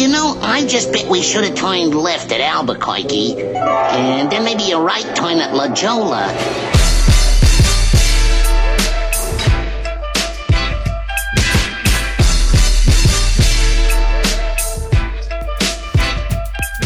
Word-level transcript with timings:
You 0.00 0.08
know, 0.08 0.38
I 0.40 0.64
just 0.64 0.92
bet 0.94 1.10
we 1.10 1.20
should 1.20 1.44
have 1.44 1.54
turned 1.56 1.94
left 1.94 2.32
at 2.32 2.40
Albuquerque, 2.40 3.34
and 3.36 4.32
then 4.32 4.44
maybe 4.44 4.70
a 4.70 4.78
right 4.78 5.04
turn 5.14 5.40
at 5.40 5.54
La 5.54 5.68
Jolla. 5.74 6.79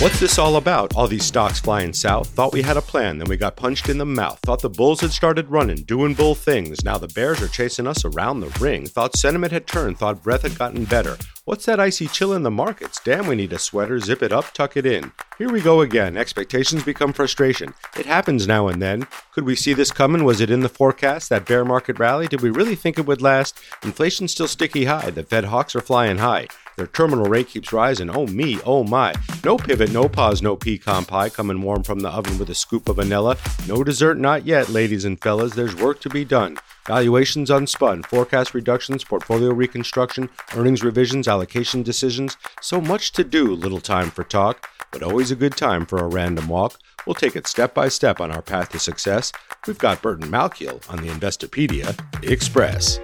What's 0.05 0.21
this 0.21 0.39
all 0.39 0.57
about? 0.57 0.95
All 0.95 1.09
these 1.09 1.25
stocks 1.25 1.59
flying 1.59 1.95
south. 1.95 2.29
Thought 2.29 2.53
we 2.53 2.61
had 2.61 2.77
a 2.77 2.82
plan, 2.82 3.16
then 3.16 3.27
we 3.27 3.39
got 3.39 3.57
punched 3.57 3.89
in 3.89 3.96
the 3.96 4.04
mouth. 4.04 4.39
Thought 4.41 4.61
the 4.61 4.68
Bulls 4.68 5.00
had 5.00 5.12
started 5.12 5.50
running, 5.50 5.82
doing 5.84 6.12
bull 6.12 6.34
things. 6.34 6.84
Now 6.84 6.98
the 6.98 7.09
Bears 7.09 7.41
are 7.41 7.48
chasing 7.48 7.86
us 7.86 8.04
around 8.04 8.40
the 8.40 8.54
ring. 8.61 8.86
Thought 8.86 9.17
sentiment 9.17 9.50
had 9.50 9.67
turned, 9.67 9.96
thought 9.96 10.22
breath 10.22 10.43
had 10.43 10.59
gotten 10.59 10.85
better. 10.85 11.17
What's 11.46 11.64
that 11.64 11.80
icy 11.80 12.07
chill 12.07 12.35
in 12.35 12.43
the 12.43 12.50
markets? 12.50 13.00
Damn, 13.03 13.27
we 13.27 13.35
need 13.35 13.54
a 13.54 13.59
sweater. 13.59 13.98
Zip 13.98 14.22
it 14.22 14.30
up, 14.30 14.53
tuck 14.53 14.77
it 14.77 14.85
in. 14.85 15.11
Here 15.39 15.50
we 15.50 15.62
go 15.62 15.81
again. 15.81 16.18
Expectations 16.18 16.84
become 16.84 17.14
frustration. 17.14 17.73
It 17.98 18.04
happens 18.04 18.46
now 18.46 18.68
and 18.68 18.82
then. 18.82 19.07
Could 19.32 19.45
we 19.45 19.57
see 19.57 19.73
this 19.73 19.90
coming? 19.90 20.25
Was 20.25 20.43
it 20.43 20.50
in 20.50 20.61
the 20.61 20.68
forecast? 20.68 21.31
That 21.31 21.46
bear 21.46 21.64
market 21.64 21.98
rally? 21.98 22.29
Did 22.29 22.43
we 22.43 22.50
really 22.50 22.76
think 22.76 22.98
it 22.98 23.07
would 23.07 23.23
last? 23.23 23.59
Inflation's 23.82 24.32
still 24.32 24.48
sticky 24.48 24.84
high. 24.84 25.09
The 25.09 25.23
Fed 25.23 25.45
hawks 25.45 25.75
are 25.75 25.81
flying 25.81 26.18
high. 26.18 26.48
Their 26.76 26.86
terminal 26.86 27.26
rate 27.26 27.48
keeps 27.48 27.72
rising. 27.72 28.10
Oh 28.10 28.26
me, 28.26 28.58
oh 28.64 28.84
my. 28.84 29.14
No 29.44 29.56
pivot, 29.56 29.92
no 29.92 30.08
pause, 30.08 30.42
no 30.42 30.56
pecan 30.56 31.04
pie 31.04 31.28
coming 31.28 31.62
warm 31.62 31.82
from 31.82 32.00
the 32.00 32.08
oven 32.08 32.38
with 32.38 32.50
a 32.50 32.55
scoop 32.55 32.88
of 32.88 32.97
vanilla. 32.97 33.36
No 33.69 33.84
dessert, 33.84 34.19
not 34.19 34.47
yet, 34.47 34.69
ladies 34.69 35.05
and 35.05 35.20
fellas. 35.20 35.55
There's 35.55 35.77
work 35.77 36.00
to 36.00 36.08
be 36.08 36.24
done. 36.24 36.56
Valuations 36.86 37.48
unspun, 37.48 38.05
forecast 38.05 38.52
reductions, 38.55 39.05
portfolio 39.05 39.52
reconstruction, 39.52 40.28
earnings 40.55 40.83
revisions, 40.83 41.28
allocation 41.28 41.83
decisions. 41.83 42.36
So 42.60 42.80
much 42.80 43.12
to 43.12 43.25
do, 43.25 43.55
little 43.55 43.80
time 43.80 44.11
for 44.11 44.25
talk, 44.25 44.69
but 44.91 45.02
always 45.02 45.30
a 45.30 45.36
good 45.36 45.56
time 45.56 45.86
for 45.86 45.98
a 45.98 46.08
random 46.08 46.48
walk. 46.48 46.78
We'll 47.06 47.14
take 47.14 47.36
it 47.36 47.47
step 47.47 47.75
by 47.75 47.88
step 47.88 48.20
on 48.20 48.31
our 48.31 48.42
path 48.42 48.70
to 48.70 48.78
success. 48.78 49.33
We've 49.66 49.78
got 49.78 50.03
Burton 50.03 50.28
Malkiel 50.31 50.88
on 50.91 50.98
the 50.98 51.09
Investopedia 51.09 51.98
Express. 52.22 52.98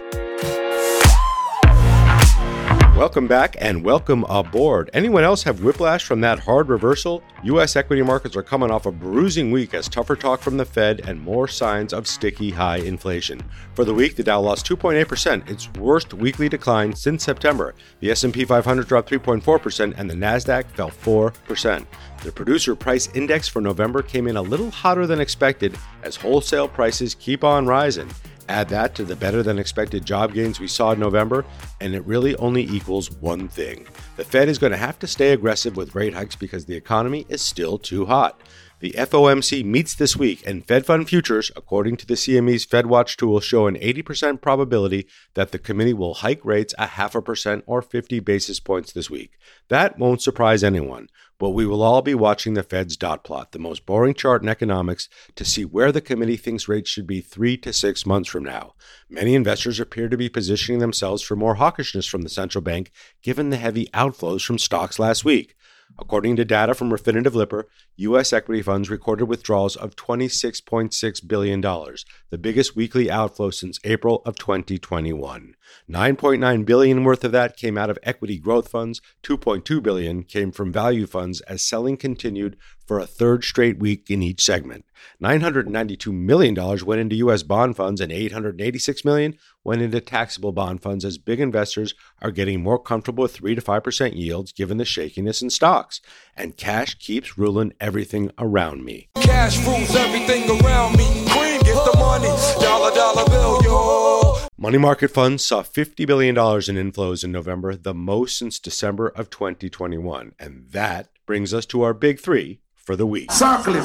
Welcome 3.00 3.28
back 3.28 3.56
and 3.58 3.82
welcome 3.82 4.24
aboard. 4.24 4.90
Anyone 4.92 5.24
else 5.24 5.42
have 5.44 5.64
whiplash 5.64 6.04
from 6.04 6.20
that 6.20 6.38
hard 6.38 6.68
reversal? 6.68 7.22
U.S. 7.44 7.74
equity 7.74 8.02
markets 8.02 8.36
are 8.36 8.42
coming 8.42 8.70
off 8.70 8.84
a 8.84 8.92
bruising 8.92 9.50
week 9.50 9.72
as 9.72 9.88
tougher 9.88 10.14
talk 10.14 10.42
from 10.42 10.58
the 10.58 10.66
Fed 10.66 11.00
and 11.08 11.18
more 11.18 11.48
signs 11.48 11.94
of 11.94 12.06
sticky 12.06 12.50
high 12.50 12.76
inflation. 12.76 13.40
For 13.72 13.86
the 13.86 13.94
week, 13.94 14.16
the 14.16 14.22
Dow 14.22 14.42
lost 14.42 14.68
2.8%, 14.68 15.48
its 15.48 15.72
worst 15.78 16.12
weekly 16.12 16.50
decline 16.50 16.94
since 16.94 17.24
September. 17.24 17.74
The 18.00 18.10
S&P 18.10 18.44
500 18.44 18.86
dropped 18.86 19.08
3.4% 19.08 19.94
and 19.96 20.10
the 20.10 20.14
Nasdaq 20.14 20.66
fell 20.72 20.90
4%. 20.90 21.86
The 22.22 22.32
producer 22.32 22.76
price 22.76 23.08
index 23.14 23.48
for 23.48 23.62
November 23.62 24.02
came 24.02 24.28
in 24.28 24.36
a 24.36 24.42
little 24.42 24.70
hotter 24.70 25.06
than 25.06 25.22
expected 25.22 25.74
as 26.02 26.16
wholesale 26.16 26.68
prices 26.68 27.14
keep 27.14 27.44
on 27.44 27.66
rising. 27.66 28.10
Add 28.50 28.70
that 28.70 28.96
to 28.96 29.04
the 29.04 29.14
better 29.14 29.44
than 29.44 29.60
expected 29.60 30.04
job 30.04 30.34
gains 30.34 30.58
we 30.58 30.66
saw 30.66 30.90
in 30.90 30.98
November, 30.98 31.44
and 31.80 31.94
it 31.94 32.04
really 32.04 32.34
only 32.34 32.64
equals 32.64 33.08
one 33.12 33.46
thing. 33.46 33.86
The 34.16 34.24
Fed 34.24 34.48
is 34.48 34.58
going 34.58 34.72
to 34.72 34.76
have 34.76 34.98
to 34.98 35.06
stay 35.06 35.32
aggressive 35.32 35.76
with 35.76 35.94
rate 35.94 36.14
hikes 36.14 36.34
because 36.34 36.64
the 36.64 36.74
economy 36.74 37.26
is 37.28 37.42
still 37.42 37.78
too 37.78 38.06
hot. 38.06 38.40
The 38.80 38.90
FOMC 38.98 39.64
meets 39.64 39.94
this 39.94 40.16
week, 40.16 40.42
and 40.44 40.66
Fed 40.66 40.84
Fund 40.84 41.08
futures, 41.08 41.52
according 41.54 41.98
to 41.98 42.06
the 42.06 42.14
CME's 42.14 42.66
FedWatch 42.66 43.16
tool, 43.16 43.38
show 43.38 43.68
an 43.68 43.76
80% 43.76 44.40
probability 44.40 45.06
that 45.34 45.52
the 45.52 45.58
committee 45.58 45.94
will 45.94 46.14
hike 46.14 46.44
rates 46.44 46.74
a 46.76 46.86
half 46.86 47.14
a 47.14 47.22
percent 47.22 47.62
or 47.68 47.82
50 47.82 48.18
basis 48.18 48.58
points 48.58 48.92
this 48.92 49.08
week. 49.08 49.38
That 49.68 49.96
won't 49.96 50.22
surprise 50.22 50.64
anyone, 50.64 51.08
but 51.40 51.50
we 51.50 51.66
will 51.66 51.82
all 51.82 52.02
be 52.02 52.14
watching 52.14 52.52
the 52.52 52.62
Fed's 52.62 52.98
dot 52.98 53.24
plot, 53.24 53.52
the 53.52 53.58
most 53.58 53.86
boring 53.86 54.12
chart 54.12 54.42
in 54.42 54.48
economics, 54.48 55.08
to 55.34 55.44
see 55.44 55.64
where 55.64 55.90
the 55.90 56.02
committee 56.02 56.36
thinks 56.36 56.68
rates 56.68 56.90
should 56.90 57.06
be 57.06 57.22
three 57.22 57.56
to 57.56 57.72
six 57.72 58.04
months 58.04 58.28
from 58.28 58.44
now. 58.44 58.74
Many 59.08 59.34
investors 59.34 59.80
appear 59.80 60.10
to 60.10 60.18
be 60.18 60.28
positioning 60.28 60.80
themselves 60.80 61.22
for 61.22 61.36
more 61.36 61.56
hawkishness 61.56 62.06
from 62.06 62.22
the 62.22 62.28
central 62.28 62.60
bank, 62.60 62.92
given 63.22 63.48
the 63.48 63.56
heavy 63.56 63.88
outflows 63.94 64.44
from 64.44 64.58
stocks 64.58 64.98
last 64.98 65.24
week. 65.24 65.56
According 65.98 66.36
to 66.36 66.44
data 66.44 66.74
from 66.74 66.90
Refinitiv 66.90 67.34
Lipper, 67.34 67.68
U.S. 67.96 68.32
equity 68.32 68.62
funds 68.62 68.88
recorded 68.88 69.24
withdrawals 69.24 69.76
of 69.76 69.96
$26.6 69.96 71.28
billion, 71.28 71.60
the 71.60 72.38
biggest 72.38 72.74
weekly 72.74 73.10
outflow 73.10 73.50
since 73.50 73.78
April 73.84 74.22
of 74.24 74.36
2021. 74.36 75.54
9.9 75.88 76.64
billion 76.64 77.04
worth 77.04 77.24
of 77.24 77.32
that 77.32 77.56
came 77.56 77.76
out 77.76 77.90
of 77.90 77.98
equity 78.02 78.38
growth 78.38 78.68
funds, 78.68 79.00
2.2 79.22 79.82
billion 79.82 80.22
came 80.22 80.50
from 80.50 80.72
value 80.72 81.06
funds 81.06 81.40
as 81.42 81.62
selling 81.62 81.96
continued 81.96 82.56
for 82.90 82.98
a 82.98 83.06
third 83.06 83.44
straight 83.44 83.78
week 83.78 84.10
in 84.10 84.20
each 84.20 84.42
segment. 84.42 84.84
$992 85.22 86.12
million 86.12 86.56
went 86.84 87.00
into 87.00 87.14
U.S. 87.14 87.44
bond 87.44 87.76
funds 87.76 88.00
and 88.00 88.10
$886 88.10 89.04
million 89.04 89.38
went 89.62 89.80
into 89.80 90.00
taxable 90.00 90.50
bond 90.50 90.82
funds 90.82 91.04
as 91.04 91.16
big 91.16 91.38
investors 91.38 91.94
are 92.20 92.32
getting 92.32 92.60
more 92.60 92.80
comfortable 92.80 93.22
with 93.22 93.36
3 93.36 93.54
to 93.54 93.60
5% 93.60 94.16
yields 94.16 94.50
given 94.50 94.78
the 94.78 94.84
shakiness 94.84 95.40
in 95.40 95.50
stocks. 95.50 96.00
And 96.36 96.56
cash 96.56 96.96
keeps 96.96 97.38
ruling 97.38 97.74
everything 97.78 98.32
around 98.38 98.84
me. 98.84 99.08
Cash 99.20 99.64
rules 99.64 99.94
everything 99.94 100.50
around 100.60 100.96
me. 100.98 101.04
Cream 101.28 101.60
get 101.60 101.84
the 101.84 101.96
money. 101.96 102.26
Dollar, 102.60 102.92
dollar 102.92 103.24
bill, 103.26 103.62
yo. 103.62 104.36
Money 104.58 104.78
market 104.78 105.12
funds 105.12 105.44
saw 105.44 105.62
$50 105.62 106.04
billion 106.08 106.36
in 106.36 106.92
inflows 106.92 107.22
in 107.22 107.30
November, 107.30 107.76
the 107.76 107.94
most 107.94 108.36
since 108.36 108.58
December 108.58 109.06
of 109.10 109.30
2021. 109.30 110.32
And 110.40 110.66
that 110.72 111.10
brings 111.24 111.54
us 111.54 111.66
to 111.66 111.82
our 111.82 111.94
big 111.94 112.18
three 112.18 112.58
for 112.84 112.96
the 112.96 113.06
week. 113.06 113.30
Circle 113.32 113.76
it. 113.76 113.84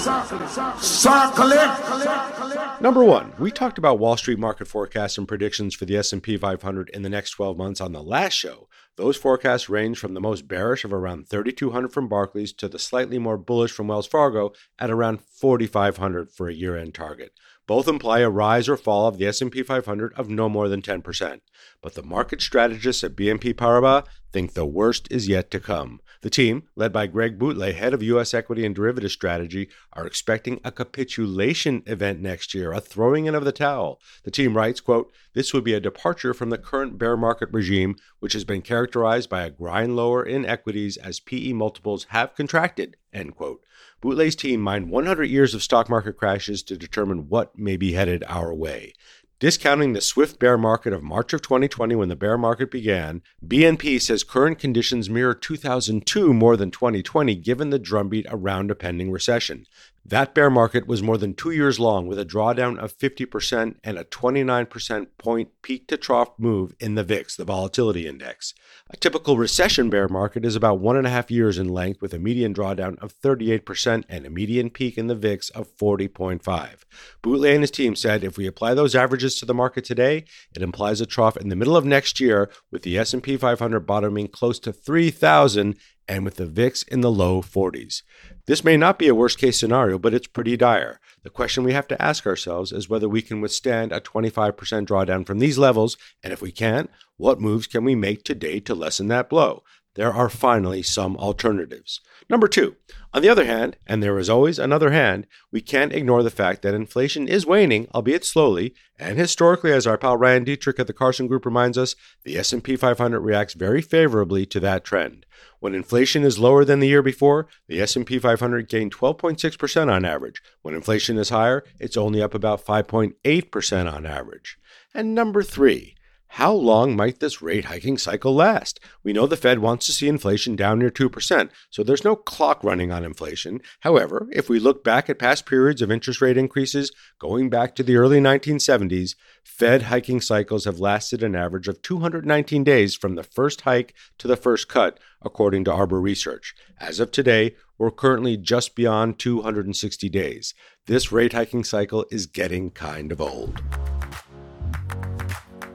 Circle 0.80 1.52
it. 1.52 2.82
Number 2.82 3.04
one, 3.04 3.34
we 3.40 3.52
talked 3.52 3.78
about 3.78 4.00
Wall 4.00 4.18
Street 4.18 4.40
market 4.40 4.68
forecasts 4.68 5.18
and 5.18 5.28
predictions 5.28 5.74
for 5.76 5.86
the 5.86 5.98
S&P 5.98 6.38
500 6.38 6.90
in 6.90 7.02
the 7.04 7.10
next 7.10 7.32
12 7.32 7.58
months 7.58 7.80
on 7.82 7.94
the 7.94 8.04
last 8.04 8.34
show. 8.34 8.68
Those 8.98 9.18
forecasts 9.18 9.70
range 9.70 9.98
from 9.98 10.14
the 10.14 10.22
most 10.22 10.48
bearish 10.48 10.86
of 10.86 10.94
around 10.94 11.28
3,200 11.28 11.92
from 11.92 12.08
Barclays 12.08 12.54
to 12.54 12.68
the 12.68 12.80
slightly 12.80 13.20
more 13.20 13.38
bullish 13.38 13.72
from 13.72 13.88
Wells 13.88 14.08
Fargo 14.08 14.54
at 14.80 14.90
around 14.90 15.22
4,500 15.22 16.32
for 16.32 16.48
a 16.48 16.54
year-end 16.54 16.94
target. 16.94 17.34
Both 17.68 17.88
imply 17.88 18.20
a 18.20 18.30
rise 18.30 18.70
or 18.70 18.78
fall 18.78 19.08
of 19.08 19.18
the 19.18 19.26
S&P 19.26 19.64
500 19.64 20.14
of 20.14 20.30
no 20.30 20.48
more 20.48 20.70
than 20.70 20.84
10%. 20.84 21.42
But 21.82 21.96
the 21.96 22.04
market 22.04 22.42
strategists 22.42 23.04
at 23.04 23.16
BNP 23.16 23.56
Paribas 23.56 24.06
think 24.32 24.54
the 24.54 24.66
worst 24.66 25.08
is 25.10 25.28
yet 25.28 25.50
to 25.50 25.60
come. 25.60 26.00
The 26.22 26.30
team, 26.30 26.64
led 26.76 26.92
by 26.94 27.08
Greg 27.08 27.40
Boutlé, 27.40 27.74
head 27.74 27.94
of 27.94 28.04
U.S. 28.04 28.34
equity 28.34 28.66
and 28.66 28.76
derivative 28.76 29.12
strategy, 29.12 29.70
are 29.94 30.06
expecting 30.06 30.60
a 30.64 30.72
capitulation 30.72 31.82
event 31.86 32.20
next 32.20 32.54
year, 32.54 32.72
a 32.72 32.82
throwing 32.82 33.26
in 33.26 33.34
of 33.34 33.46
the 33.46 33.52
towel. 33.52 34.00
The 34.24 34.32
team 34.32 34.56
writes, 34.56 34.80
quote, 34.80 35.12
This 35.34 35.54
would 35.54 35.64
be 35.64 35.74
a 35.74 35.80
departure 35.80 36.34
from 36.34 36.50
the 36.50 36.58
current 36.58 36.98
bear 37.00 37.18
market 37.18 37.50
regime, 37.52 37.96
which 38.20 38.34
has 38.34 38.44
been 38.44 38.62
characterized 38.62 39.30
by 39.30 39.44
a 39.44 39.50
grind 39.50 39.96
lower 39.96 40.24
in 40.24 40.46
equities 40.46 40.98
as 40.98 41.20
PE 41.20 41.54
multiples 41.54 42.06
have 42.10 42.36
contracted, 42.36 42.98
end 43.14 43.36
quote. 43.36 43.62
Boutlé's 44.06 44.36
team 44.36 44.62
mined 44.62 44.92
100 44.92 45.24
years 45.24 45.56
of 45.56 45.64
stock 45.64 45.90
market 45.90 46.14
crashes 46.16 46.62
to 46.62 46.78
determine 46.78 47.28
what 47.28 47.58
may 47.58 47.76
be 47.76 47.94
headed 47.94 48.24
our 48.28 48.54
way. 48.54 48.94
Discounting 49.40 49.94
the 49.94 50.00
swift 50.00 50.38
bear 50.38 50.60
market 50.60 50.94
of 50.94 51.02
March 51.02 51.34
of 51.34 51.42
2020 51.42 51.96
when 51.96 52.08
the 52.08 52.16
bear 52.16 52.38
market 52.38 52.70
began, 52.70 53.24
BNP 53.44 54.00
says 54.00 54.24
current 54.24 54.60
conditions 54.60 55.10
mirror 55.10 55.34
2002 55.34 56.36
more 56.36 56.56
than 56.56 56.70
2020 56.70 57.34
given 57.38 57.72
the 57.72 57.80
drumbeat 57.80 58.28
around 58.30 58.70
a 58.70 58.76
pending 58.76 59.10
recession. 59.10 59.66
That 60.08 60.36
bear 60.36 60.52
market 60.52 60.86
was 60.86 61.02
more 61.02 61.18
than 61.18 61.34
two 61.34 61.50
years 61.50 61.80
long 61.80 62.06
with 62.06 62.20
a 62.20 62.26
drawdown 62.26 62.78
of 62.78 62.96
50% 62.96 63.78
and 63.84 63.98
a 63.98 64.04
29% 64.04 65.08
point 65.18 65.50
peak 65.64 65.88
to 65.88 65.98
trough 65.98 66.30
move 66.38 66.76
in 66.80 66.94
the 66.94 67.04
VIX, 67.04 67.36
the 67.36 67.44
volatility 67.44 68.06
index. 68.06 68.54
A 68.92 68.98
typical 68.98 69.36
recession 69.36 69.90
bear 69.90 70.08
market 70.08 70.46
is 70.46 70.56
about 70.56 70.80
one 70.80 70.96
and 70.96 71.08
a 71.08 71.10
half 71.10 71.32
years 71.32 71.58
in 71.58 71.70
length 71.70 72.04
with 72.04 72.14
a 72.14 72.20
median 72.20 72.54
drawdown 72.54 73.00
of 73.00 73.20
38% 73.20 74.04
and 74.08 74.28
a 74.28 74.30
median 74.30 74.70
peak 74.70 74.96
in 74.96 75.08
the 75.08 75.16
VIX 75.16 75.50
of 75.50 75.76
40.5. 75.76 76.84
Boutlé 77.24 77.54
and 77.54 77.64
his 77.64 77.72
team 77.72 77.96
said 77.96 78.24
if 78.24 78.38
we 78.38 78.46
apply 78.46 78.76
those 78.76 78.94
averages 78.94 79.40
to 79.40 79.46
the 79.48 79.56
market 79.56 79.86
today, 79.86 80.24
it 80.56 80.62
implies 80.62 81.02
a 81.02 81.08
trough 81.08 81.36
in 81.36 81.50
the 81.50 81.56
middle 81.56 81.76
of 81.76 81.84
next 81.84 82.20
year 82.20 82.52
with 82.72 82.84
the 82.84 82.96
S&P 83.00 83.38
500 83.38 83.80
bottoming 83.80 84.28
close 84.28 84.60
to 84.60 84.72
3,000 84.72 85.76
and 86.08 86.24
with 86.24 86.36
the 86.36 86.46
VIX 86.46 86.84
in 86.84 87.02
the 87.02 87.12
low 87.12 87.42
40s. 87.42 88.04
This 88.46 88.64
may 88.64 88.78
not 88.78 89.00
be 89.00 89.08
a 89.08 89.16
worst 89.16 89.38
case 89.38 89.60
scenario, 89.60 89.98
but 89.98 90.14
it's 90.14 90.28
pretty 90.28 90.56
dire. 90.56 91.00
The 91.24 91.30
question 91.30 91.64
we 91.64 91.74
have 91.74 91.88
to 91.88 92.02
ask 92.02 92.28
ourselves 92.28 92.72
is 92.72 92.88
whether 92.90 93.10
we 93.10 93.22
can 93.22 93.42
withstand 93.42 93.92
a 93.92 94.00
25% 94.00 94.54
drawdown 94.86 95.26
from 95.26 95.40
these 95.40 95.58
levels, 95.58 95.98
and 96.24 96.32
if 96.32 96.42
we 96.42 96.52
can't, 96.52 96.90
what 97.18 97.42
moves 97.42 97.68
can 97.68 97.84
we 97.84 97.96
make 97.96 98.24
today 98.24 98.60
to 98.60 98.76
lessen 98.76 99.08
that 99.08 99.30
blow? 99.30 99.64
There 99.96 100.14
are 100.14 100.30
finally 100.30 100.84
some 100.84 101.16
alternatives. 101.18 102.02
Number 102.30 102.48
two, 102.48 102.76
on 103.14 103.22
the 103.22 103.30
other 103.30 103.46
hand, 103.46 103.78
and 103.88 104.04
there 104.04 104.20
is 104.20 104.30
always 104.30 104.60
another 104.60 104.92
hand, 104.92 105.26
we 105.52 105.62
can't 105.62 105.94
ignore 105.94 106.22
the 106.22 106.30
fact 106.30 106.64
that 106.64 106.74
inflation 106.74 107.30
is 107.30 107.46
waning, 107.46 107.88
albeit 107.94 108.26
slowly, 108.26 108.74
and 109.00 109.18
historically, 109.18 109.72
as 109.72 109.88
our 109.88 109.98
pal 109.98 110.18
Ryan 110.18 110.44
Detrick 110.44 110.80
at 110.80 110.88
the 110.88 110.94
Carson 110.94 111.28
Group 111.28 111.46
reminds 111.46 111.78
us, 111.78 111.96
the 112.24 112.38
S&P 112.38 112.76
500 112.76 113.22
reacts 113.22 113.54
very 113.54 113.82
favorably 113.82 114.46
to 114.48 114.60
that 114.60 114.84
trend. 114.84 115.26
When 115.60 115.74
inflation 115.74 116.24
is 116.24 116.40
lower 116.40 116.66
than 116.66 116.80
the 116.80 116.88
year 116.88 117.02
before, 117.02 117.48
the 117.68 117.80
S&P 117.80 118.20
500 118.20 118.68
gained 118.68 118.94
12.6% 118.94 119.92
on 119.92 120.04
average. 120.04 120.42
When 120.62 120.76
inflation 120.76 121.18
is 121.18 121.30
higher, 121.30 121.64
it's 121.80 121.98
only 121.98 122.22
up 122.22 122.34
about 122.34 122.66
5.8% 122.66 123.94
on 123.94 124.06
average. 124.06 124.58
And 124.94 125.16
number 125.16 125.42
3, 125.42 125.95
how 126.28 126.52
long 126.52 126.96
might 126.96 127.20
this 127.20 127.42
rate 127.42 127.66
hiking 127.66 127.98
cycle 127.98 128.36
last? 128.36 128.80
We 129.04 129.14
know 129.14 129.26
the 129.26 129.38
Fed 129.38 129.60
wants 129.60 129.86
to 129.86 129.94
see 129.94 130.10
inflation 130.10 130.56
down 130.56 130.80
near 130.80 130.90
2%, 130.90 131.50
so 131.70 131.82
there's 131.82 132.04
no 132.04 132.16
clock 132.16 132.64
running 132.64 132.92
on 132.92 133.06
inflation. 133.06 133.62
However, 133.82 134.28
if 134.34 134.50
we 134.50 134.60
look 134.60 134.84
back 134.84 135.10
at 135.10 135.20
past 135.20 135.46
periods 135.46 135.82
of 135.82 135.92
interest 135.92 136.22
rate 136.22 136.38
increases, 136.38 136.92
going 137.20 137.50
back 137.50 137.74
to 137.76 137.84
the 137.84 137.96
early 137.96 138.20
1970s, 138.20 139.16
Fed 139.44 139.84
hiking 139.84 140.20
cycles 140.20 140.66
have 140.66 140.80
lasted 140.80 141.24
an 141.24 141.36
average 141.36 141.70
of 141.70 141.82
219 141.82 142.64
days 142.64 142.96
from 142.96 143.16
the 143.16 143.24
first 143.24 143.62
hike 143.62 143.94
to 144.18 144.28
the 144.28 144.36
first 144.36 144.68
cut, 144.68 145.00
according 145.22 145.64
to 145.64 145.74
Arbor 145.74 146.02
Research. 146.02 146.54
As 146.80 147.00
of 147.00 147.12
today, 147.12 147.56
we're 147.78 147.92
currently 147.92 148.36
just 148.36 148.76
beyond 148.76 149.20
260 149.20 150.10
days. 150.10 150.54
This 150.86 151.12
rate 151.12 151.34
hiking 151.34 151.64
cycle 151.64 152.06
is 152.12 152.26
getting 152.26 152.72
kind 152.72 153.12
of 153.12 153.22
old. 153.22 153.62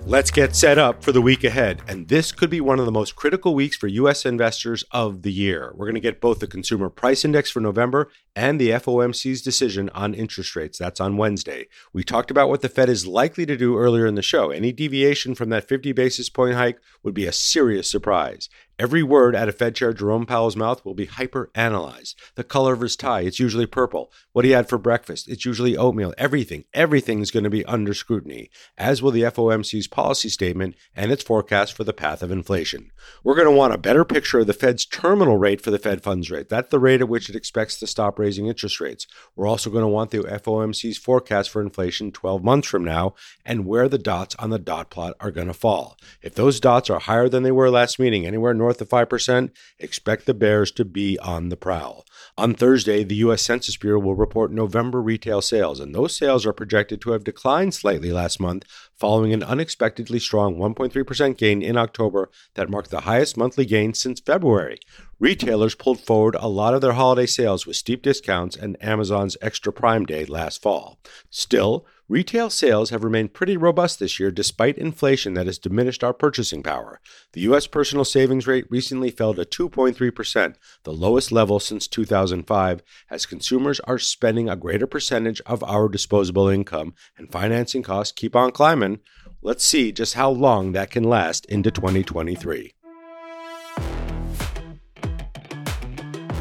Let's 0.07 0.31
get 0.31 0.57
set 0.57 0.79
up 0.79 1.05
for 1.05 1.13
the 1.13 1.21
week 1.21 1.45
ahead. 1.45 1.83
And 1.87 2.09
this 2.09 2.33
could 2.33 2.51
be 2.51 2.61
one 2.61 2.81
of 2.81 2.87
the 2.87 2.93
most 2.93 3.15
critical 3.15 3.55
weeks 3.55 3.77
for 3.77 3.87
U.S. 3.87 4.25
investors 4.25 4.83
of 4.91 5.23
the 5.23 5.33
year. 5.33 5.73
We're 5.77 5.87
going 5.87 5.95
to 5.95 6.01
get 6.01 6.21
both 6.21 6.41
the 6.41 6.47
Consumer 6.47 6.89
Price 6.89 7.25
Index 7.25 7.51
for 7.51 7.61
November 7.61 8.11
and 8.37 8.61
the 8.61 8.71
FOMC's 8.71 9.43
decision 9.43 9.89
on 9.91 10.15
interest 10.15 10.55
rates. 10.57 10.79
That's 10.79 11.01
on 11.01 11.17
Wednesday. 11.17 11.67
We 11.93 12.05
talked 12.05 12.31
about 12.31 12.49
what 12.49 12.63
the 12.63 12.69
Fed 12.69 12.89
is 12.89 13.07
likely 13.07 13.47
to 13.47 13.57
do 13.57 13.77
earlier 13.77 14.07
in 14.07 14.15
the 14.15 14.23
show. 14.23 14.51
Any 14.51 14.73
deviation 14.73 15.35
from 15.35 15.49
that 15.51 15.69
50 15.69 15.93
basis 15.93 16.29
point 16.29 16.55
hike 16.55 16.81
would 17.03 17.15
be 17.15 17.27
a 17.27 17.33
serious 17.33 17.91
surprise. 17.91 18.49
Every 18.81 19.03
word 19.03 19.37
out 19.37 19.47
of 19.47 19.59
Fed 19.59 19.75
Chair 19.75 19.93
Jerome 19.93 20.25
Powell's 20.25 20.57
mouth 20.57 20.83
will 20.87 20.95
be 20.95 21.05
hyper 21.05 21.51
analyzed. 21.55 22.19
The 22.35 22.43
color 22.43 22.73
of 22.73 22.81
his 22.81 22.97
tie, 22.97 23.21
it's 23.21 23.39
usually 23.39 23.67
purple. 23.67 24.11
What 24.33 24.47
he 24.47 24.53
had 24.53 24.71
for 24.71 24.79
breakfast, 24.79 25.29
it's 25.29 25.45
usually 25.45 25.77
oatmeal. 25.77 26.15
Everything, 26.17 26.65
everything 26.73 27.21
is 27.21 27.31
going 27.31 27.45
to 27.45 27.51
be 27.51 27.63
under 27.67 27.93
scrutiny, 27.93 28.49
as 28.79 29.03
will 29.03 29.11
the 29.11 29.25
FOMC's 29.25 29.87
policy 29.87 30.31
statement 30.31 30.77
and 30.97 31.13
its 31.13 31.23
forecast 31.23 31.75
for 31.75 31.85
the 31.85 31.93
path 31.93 32.23
of 32.23 32.31
inflation. 32.31 32.91
We're 33.23 33.35
going 33.35 33.49
to 33.49 33.53
want 33.53 33.75
a 33.75 33.79
better 33.79 34.03
picture 34.03 34.39
of 34.39 34.47
the 34.47 34.55
Fed's 34.55 34.87
terminal 34.87 35.37
rate 35.37 35.61
for 35.61 35.71
the 35.71 35.79
Fed 35.79 36.03
funds 36.03 36.31
rate. 36.31 36.49
That's 36.49 36.71
the 36.71 36.79
rate 36.79 37.03
at 37.03 37.09
which 37.11 37.29
it 37.29 37.37
expects 37.37 37.79
to 37.81 37.87
stop 37.87 38.19
raising 38.21 38.47
interest 38.47 38.81
rates. 38.81 39.07
We're 39.35 39.49
also 39.49 39.71
going 39.71 39.83
to 39.83 39.89
want 39.89 40.11
the 40.11 40.19
FOMC's 40.19 40.99
forecast 40.99 41.51
for 41.51 41.61
inflation 41.61 42.13
12 42.13 42.45
months 42.45 42.69
from 42.69 42.85
now 42.85 43.15
and 43.45 43.67
where 43.67 43.89
the 43.89 43.99
dots 43.99 44.37
on 44.39 44.51
the 44.51 44.59
dot 44.59 44.91
plot 44.91 45.15
are 45.19 45.31
going 45.31 45.49
to 45.49 45.55
fall. 45.55 45.97
If 46.23 46.35
those 46.35 46.61
dots 46.61 46.91
are 46.91 47.01
higher 47.01 47.29
than 47.29 47.43
they 47.43 47.51
were 47.51 47.71
last 47.71 47.99
meeting, 47.99 48.27
anywhere 48.27 48.55
north 48.55 48.81
of 48.81 48.89
5%, 48.89 49.51
expect 49.79 50.27
the 50.27 50.35
bears 50.35 50.71
to 50.73 50.85
be 50.85 51.19
on 51.19 51.49
the 51.49 51.57
prowl. 51.57 52.05
On 52.37 52.55
Thursday, 52.55 53.03
the 53.03 53.17
U.S. 53.17 53.43
Census 53.43 53.77
Bureau 53.77 53.99
will 53.99 54.15
report 54.15 54.53
November 54.53 55.01
retail 55.01 55.41
sales, 55.41 55.81
and 55.81 55.95
those 55.95 56.17
sales 56.17 56.47
are 56.47 56.53
projected 56.53 57.01
to 57.01 57.13
have 57.13 57.25
declined 57.25 57.75
slightly 57.75 58.13
last 58.13 58.39
month 58.41 58.65
following 59.01 59.33
an 59.33 59.43
unexpectedly 59.43 60.19
strong 60.19 60.57
1.3% 60.57 61.37
gain 61.39 61.63
in 61.63 61.79
October 61.79 62.31
that 62.55 62.69
marked 62.69 62.91
the 62.91 63.01
highest 63.01 63.37
monthly 63.37 63.65
gain 63.65 63.95
since 63.95 64.21
February. 64.21 64.79
Retailers 65.19 65.75
pulled 65.75 66.01
forward 66.01 66.37
a 66.39 66.49
lot 66.49 66.75
of 66.75 66.83
their 66.83 66.93
holiday 66.93 67.27
sales 67.27 67.67
with 67.67 67.77
steep 67.77 68.03
discounts 68.03 68.57
and 68.57 68.77
Amazon's 68.83 69.39
Extra 69.41 69.73
Prime 69.73 70.05
Day 70.05 70.27
last 70.27 70.63
fall. 70.63 70.99
Still, 71.31 71.87
Retail 72.11 72.51
sales 72.51 72.91
have 72.91 73.05
remained 73.05 73.35
pretty 73.35 73.57
robust 73.57 74.01
this 74.01 74.19
year 74.19 74.33
despite 74.33 74.77
inflation 74.77 75.35
that 75.35 75.47
has 75.47 75.61
diminished 75.61 76.03
our 76.03 76.13
purchasing 76.13 76.61
power. 76.61 77.01
The 77.35 77.43
U.S. 77.43 77.69
personal 77.69 78.05
savings 78.05 78.49
rate 78.49 78.65
recently 78.69 79.13
fell 79.13 79.33
to 79.35 79.45
2.3%, 79.45 80.57
the 80.83 80.93
lowest 80.93 81.31
level 81.31 81.61
since 81.61 81.87
2005, 81.87 82.83
as 83.11 83.27
consumers 83.27 83.79
are 83.85 84.01
spending 84.01 84.49
a 84.49 84.57
greater 84.57 84.89
percentage 84.89 85.41
of 85.47 85.63
our 85.63 85.89
disposable 85.89 86.49
income 86.49 86.95
and 87.17 87.31
financing 87.31 87.85
costs 87.85 88.11
keep 88.11 88.35
on 88.35 88.51
climbing. 88.51 88.99
Let's 89.41 89.65
see 89.65 89.93
just 89.93 90.15
how 90.15 90.31
long 90.31 90.73
that 90.73 90.91
can 90.91 91.05
last 91.05 91.47
into 91.47 91.71
2023. 91.71 92.75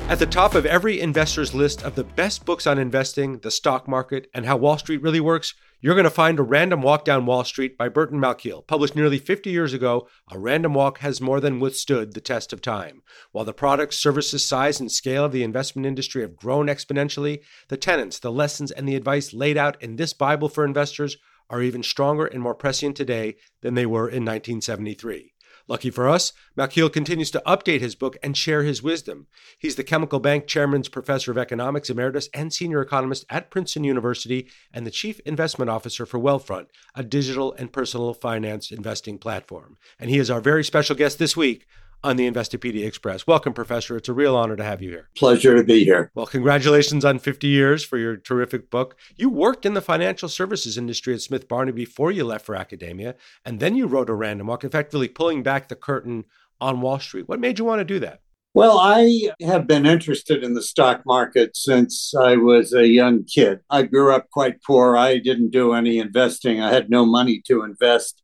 At 0.09 0.17
the 0.17 0.25
top 0.25 0.55
of 0.55 0.65
every 0.65 0.99
investor's 0.99 1.53
list 1.53 1.83
of 1.83 1.93
the 1.93 2.03
best 2.03 2.43
books 2.43 2.65
on 2.65 2.79
investing, 2.79 3.37
the 3.37 3.51
stock 3.51 3.87
market, 3.87 4.27
and 4.33 4.43
how 4.43 4.57
Wall 4.57 4.79
Street 4.79 5.03
really 5.03 5.19
works, 5.19 5.53
you're 5.81 5.93
going 5.93 6.03
to 6.03 6.09
find 6.09 6.39
A 6.39 6.41
Random 6.41 6.81
Walk 6.81 7.05
Down 7.05 7.27
Wall 7.27 7.43
Street 7.43 7.77
by 7.77 7.89
Burton 7.89 8.19
Malkiel. 8.19 8.65
Published 8.65 8.95
nearly 8.95 9.19
50 9.19 9.51
years 9.51 9.71
ago, 9.71 10.07
A 10.31 10.39
Random 10.39 10.73
Walk 10.73 10.97
has 10.97 11.21
more 11.21 11.39
than 11.39 11.59
withstood 11.59 12.15
the 12.15 12.21
test 12.21 12.51
of 12.51 12.59
time. 12.59 13.03
While 13.33 13.45
the 13.45 13.53
products, 13.53 13.99
services, 13.99 14.43
size, 14.43 14.79
and 14.79 14.91
scale 14.91 15.25
of 15.25 15.31
the 15.31 15.43
investment 15.43 15.85
industry 15.85 16.23
have 16.23 16.35
grown 16.35 16.65
exponentially, 16.65 17.43
the 17.67 17.77
tenets, 17.77 18.17
the 18.17 18.31
lessons, 18.31 18.71
and 18.71 18.89
the 18.89 18.95
advice 18.95 19.31
laid 19.31 19.57
out 19.57 19.79
in 19.79 19.97
this 19.97 20.13
Bible 20.13 20.49
for 20.49 20.65
investors 20.65 21.17
are 21.51 21.61
even 21.61 21.83
stronger 21.83 22.25
and 22.25 22.41
more 22.41 22.55
prescient 22.55 22.97
today 22.97 23.35
than 23.61 23.75
they 23.75 23.85
were 23.85 24.09
in 24.09 24.25
1973. 24.25 25.33
Lucky 25.69 25.91
for 25.91 26.09
us, 26.09 26.33
Malkiel 26.57 26.91
continues 26.91 27.29
to 27.29 27.43
update 27.45 27.79
his 27.79 27.93
book 27.93 28.17
and 28.23 28.35
share 28.35 28.63
his 28.63 28.81
wisdom. 28.81 29.27
He's 29.59 29.75
the 29.75 29.83
Chemical 29.83 30.19
Bank 30.19 30.47
Chairman's 30.47 30.89
Professor 30.89 31.29
of 31.29 31.37
Economics 31.37 31.91
Emeritus 31.91 32.27
and 32.33 32.51
Senior 32.51 32.81
Economist 32.81 33.23
at 33.29 33.51
Princeton 33.51 33.83
University 33.83 34.49
and 34.73 34.83
the 34.83 34.91
Chief 34.91 35.19
Investment 35.27 35.69
Officer 35.69 36.07
for 36.07 36.19
Wealthfront, 36.19 36.69
a 36.95 37.03
digital 37.03 37.53
and 37.53 37.71
personal 37.71 38.15
finance 38.15 38.71
investing 38.71 39.19
platform. 39.19 39.77
And 39.99 40.09
he 40.09 40.17
is 40.17 40.31
our 40.31 40.41
very 40.41 40.63
special 40.63 40.95
guest 40.95 41.19
this 41.19 41.37
week 41.37 41.67
on 42.03 42.15
the 42.15 42.29
Investopedia 42.29 42.85
Express. 42.85 43.27
Welcome, 43.27 43.53
Professor. 43.53 43.97
It's 43.97 44.09
a 44.09 44.13
real 44.13 44.35
honor 44.35 44.55
to 44.55 44.63
have 44.63 44.81
you 44.81 44.89
here. 44.89 45.09
Pleasure 45.15 45.55
to 45.55 45.63
be 45.63 45.83
here. 45.83 46.11
Well, 46.15 46.25
congratulations 46.25 47.03
on 47.03 47.19
50 47.19 47.47
years 47.47 47.83
for 47.83 47.97
your 47.97 48.15
terrific 48.15 48.69
book. 48.69 48.95
You 49.17 49.29
worked 49.29 49.65
in 49.65 49.73
the 49.73 49.81
financial 49.81 50.29
services 50.29 50.77
industry 50.77 51.13
at 51.13 51.21
Smith 51.21 51.47
Barney 51.47 51.71
before 51.71 52.11
you 52.11 52.23
left 52.23 52.45
for 52.45 52.55
academia, 52.55 53.15
and 53.43 53.59
then 53.59 53.75
you 53.75 53.85
wrote 53.85 54.09
a 54.09 54.13
random 54.13 54.47
walk, 54.47 54.63
effectively 54.63 55.07
pulling 55.07 55.43
back 55.43 55.67
the 55.67 55.75
curtain 55.75 56.25
on 56.61 56.81
Wall 56.81 56.99
Street. 56.99 57.27
What 57.27 57.39
made 57.39 57.59
you 57.59 57.65
want 57.65 57.79
to 57.79 57.85
do 57.85 57.99
that? 57.99 58.21
Well, 58.55 58.79
I 58.79 59.29
have 59.41 59.67
been 59.67 59.85
interested 59.85 60.43
in 60.43 60.55
the 60.55 60.63
stock 60.63 61.03
market 61.05 61.55
since 61.55 62.15
I 62.15 62.35
was 62.35 62.73
a 62.73 62.87
young 62.87 63.23
kid. 63.25 63.59
I 63.69 63.83
grew 63.83 64.13
up 64.13 64.29
quite 64.31 64.63
poor. 64.63 64.97
I 64.97 65.19
didn't 65.19 65.51
do 65.51 65.73
any 65.73 65.99
investing. 65.99 66.59
I 66.59 66.71
had 66.71 66.89
no 66.89 67.05
money 67.05 67.43
to 67.45 67.63
invest, 67.63 68.23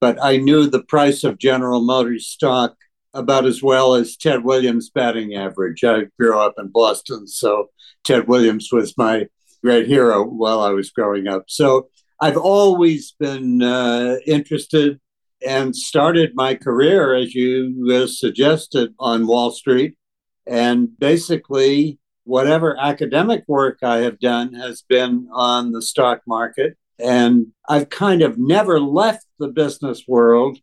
but 0.00 0.16
I 0.22 0.38
knew 0.38 0.66
the 0.66 0.82
price 0.82 1.24
of 1.24 1.38
General 1.38 1.82
Motors 1.82 2.26
stock 2.26 2.74
about 3.16 3.46
as 3.46 3.62
well 3.62 3.94
as 3.94 4.16
Ted 4.16 4.44
Williams' 4.44 4.90
batting 4.90 5.34
average. 5.34 5.82
I 5.84 6.04
grew 6.18 6.38
up 6.38 6.54
in 6.58 6.68
Boston, 6.68 7.26
so 7.26 7.70
Ted 8.04 8.28
Williams 8.28 8.68
was 8.70 8.96
my 8.96 9.26
great 9.62 9.86
hero 9.86 10.24
while 10.24 10.60
I 10.60 10.70
was 10.70 10.90
growing 10.90 11.26
up. 11.26 11.44
So 11.48 11.88
I've 12.20 12.36
always 12.36 13.14
been 13.18 13.62
uh, 13.62 14.16
interested 14.26 15.00
and 15.46 15.74
started 15.74 16.32
my 16.34 16.54
career, 16.54 17.14
as 17.14 17.34
you 17.34 17.90
uh, 17.92 18.06
suggested, 18.06 18.94
on 18.98 19.26
Wall 19.26 19.50
Street. 19.50 19.96
And 20.46 20.98
basically, 20.98 21.98
whatever 22.24 22.78
academic 22.78 23.44
work 23.46 23.78
I 23.82 23.98
have 23.98 24.18
done 24.18 24.54
has 24.54 24.82
been 24.82 25.28
on 25.32 25.72
the 25.72 25.82
stock 25.82 26.22
market. 26.26 26.76
And 26.98 27.48
I've 27.68 27.90
kind 27.90 28.22
of 28.22 28.38
never 28.38 28.80
left 28.80 29.26
the 29.38 29.48
business 29.48 30.04
world 30.08 30.58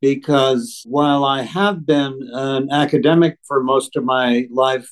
because 0.00 0.82
while 0.86 1.24
I 1.24 1.42
have 1.42 1.86
been 1.86 2.18
an 2.32 2.70
academic 2.70 3.38
for 3.46 3.62
most 3.62 3.96
of 3.96 4.04
my 4.04 4.46
life, 4.50 4.90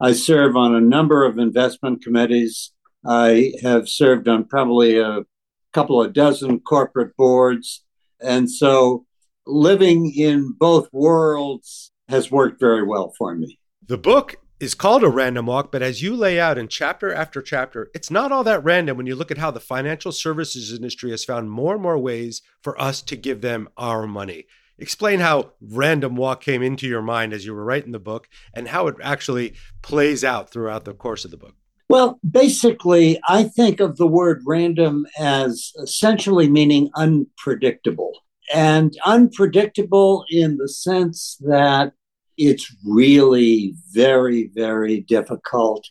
I 0.00 0.12
serve 0.12 0.56
on 0.56 0.74
a 0.74 0.80
number 0.80 1.24
of 1.24 1.38
investment 1.38 2.02
committees. 2.02 2.72
I 3.04 3.52
have 3.62 3.88
served 3.88 4.28
on 4.28 4.44
probably 4.44 4.98
a 4.98 5.24
couple 5.72 6.02
of 6.02 6.12
dozen 6.12 6.60
corporate 6.60 7.16
boards. 7.16 7.84
And 8.20 8.50
so 8.50 9.04
living 9.46 10.12
in 10.12 10.52
both 10.58 10.88
worlds 10.92 11.92
has 12.08 12.30
worked 12.30 12.60
very 12.60 12.82
well 12.82 13.12
for 13.16 13.34
me. 13.34 13.58
The 13.86 13.98
book 13.98 14.36
is 14.58 14.74
called 14.74 15.04
a 15.04 15.08
random 15.08 15.46
walk, 15.46 15.70
but 15.70 15.82
as 15.82 16.02
you 16.02 16.16
lay 16.16 16.40
out 16.40 16.56
in 16.56 16.68
chapter 16.68 17.12
after 17.12 17.42
chapter, 17.42 17.90
it's 17.94 18.10
not 18.10 18.32
all 18.32 18.44
that 18.44 18.64
random 18.64 18.96
when 18.96 19.06
you 19.06 19.14
look 19.14 19.30
at 19.30 19.38
how 19.38 19.50
the 19.50 19.60
financial 19.60 20.12
services 20.12 20.72
industry 20.72 21.10
has 21.10 21.24
found 21.24 21.50
more 21.50 21.74
and 21.74 21.82
more 21.82 21.98
ways 21.98 22.40
for 22.62 22.80
us 22.80 23.02
to 23.02 23.16
give 23.16 23.42
them 23.42 23.68
our 23.76 24.06
money. 24.06 24.46
Explain 24.78 25.20
how 25.20 25.52
random 25.60 26.16
walk 26.16 26.42
came 26.42 26.62
into 26.62 26.86
your 26.86 27.02
mind 27.02 27.32
as 27.32 27.44
you 27.44 27.54
were 27.54 27.64
writing 27.64 27.92
the 27.92 27.98
book 27.98 28.28
and 28.54 28.68
how 28.68 28.86
it 28.88 28.96
actually 29.02 29.54
plays 29.82 30.24
out 30.24 30.50
throughout 30.50 30.84
the 30.84 30.94
course 30.94 31.24
of 31.24 31.30
the 31.30 31.36
book. 31.36 31.54
Well, 31.88 32.18
basically, 32.28 33.20
I 33.28 33.44
think 33.44 33.80
of 33.80 33.96
the 33.96 34.08
word 34.08 34.42
random 34.44 35.06
as 35.18 35.72
essentially 35.82 36.48
meaning 36.48 36.90
unpredictable. 36.96 38.12
And 38.52 38.96
unpredictable 39.04 40.24
in 40.30 40.56
the 40.56 40.68
sense 40.68 41.36
that 41.40 41.92
it's 42.36 42.74
really 42.84 43.74
very, 43.92 44.50
very 44.54 45.00
difficult 45.00 45.88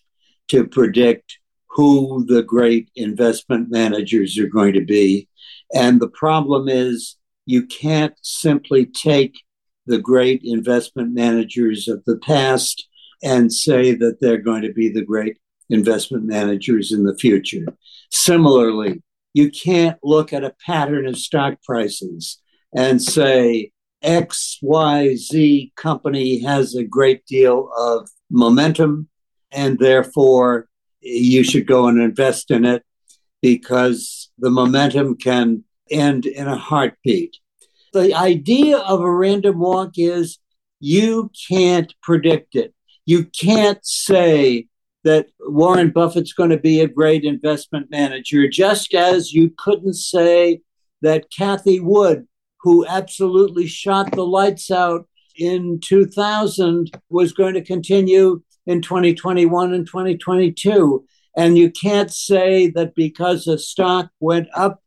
to 0.49 0.67
predict 0.67 1.39
who 1.69 2.25
the 2.27 2.43
great 2.43 2.89
investment 2.95 3.69
managers 3.69 4.37
are 4.37 4.47
going 4.47 4.73
to 4.73 4.85
be. 4.85 5.27
And 5.73 5.99
the 5.99 6.09
problem 6.09 6.69
is, 6.69 7.17
you 7.45 7.65
can't 7.65 8.15
simply 8.21 8.85
take 8.85 9.35
the 9.85 9.99
great 9.99 10.41
investment 10.43 11.13
managers 11.13 11.87
of 11.87 12.03
the 12.05 12.17
past 12.17 12.87
and 13.23 13.51
say 13.51 13.93
that 13.93 14.19
they're 14.19 14.37
going 14.37 14.63
to 14.63 14.73
be 14.73 14.89
the 14.89 15.03
great 15.03 15.37
investment 15.69 16.25
managers 16.25 16.91
in 16.91 17.03
the 17.03 17.17
future. 17.17 17.65
Similarly, 18.11 19.03
you 19.33 19.51
can't 19.51 19.97
look 20.03 20.31
at 20.31 20.43
a 20.43 20.55
pattern 20.65 21.07
of 21.07 21.17
stock 21.17 21.61
prices 21.63 22.41
and 22.75 23.01
say 23.01 23.71
XYZ 24.05 25.75
company 25.75 26.41
has 26.43 26.75
a 26.75 26.83
great 26.83 27.25
deal 27.25 27.69
of 27.77 28.09
momentum 28.29 29.09
and 29.51 29.79
therefore 29.79 30.67
you 31.01 31.43
should 31.43 31.65
go 31.65 31.87
and 31.87 31.99
invest 31.99 32.51
in 32.51 32.65
it 32.65 32.83
because 33.41 34.31
the 34.37 34.49
momentum 34.49 35.15
can 35.15 35.63
end 35.89 36.25
in 36.25 36.47
a 36.47 36.57
heartbeat. 36.57 37.37
The 37.93 38.13
idea 38.13 38.77
of 38.77 39.01
a 39.01 39.11
random 39.11 39.59
walk 39.59 39.93
is 39.97 40.39
you 40.79 41.31
can't 41.47 41.93
predict 42.01 42.55
it. 42.55 42.73
You 43.05 43.25
can't 43.25 43.85
say 43.85 44.67
that 45.03 45.27
Warren 45.39 45.91
Buffett's 45.91 46.33
going 46.33 46.49
to 46.49 46.57
be 46.57 46.81
a 46.81 46.87
great 46.87 47.23
investment 47.23 47.91
manager, 47.91 48.47
just 48.47 48.93
as 48.93 49.31
you 49.31 49.53
couldn't 49.57 49.93
say 49.93 50.61
that 51.01 51.29
Cathie 51.29 51.79
Wood, 51.79 52.27
who 52.65 52.83
absolutely 52.87 53.67
shot 53.67 54.11
the 54.11 54.25
lights 54.25 54.71
out 54.71 55.07
in 55.37 55.79
2000, 55.81 56.89
was 57.09 57.31
going 57.31 57.53
to 57.53 57.63
continue 57.63 58.41
in 58.65 58.81
2021 58.81 59.71
and 59.71 59.85
2022. 59.85 61.05
And 61.37 61.59
you 61.59 61.69
can't 61.69 62.11
say 62.11 62.71
that 62.71 62.95
because 62.95 63.45
a 63.45 63.59
stock 63.59 64.09
went 64.19 64.47
up 64.55 64.81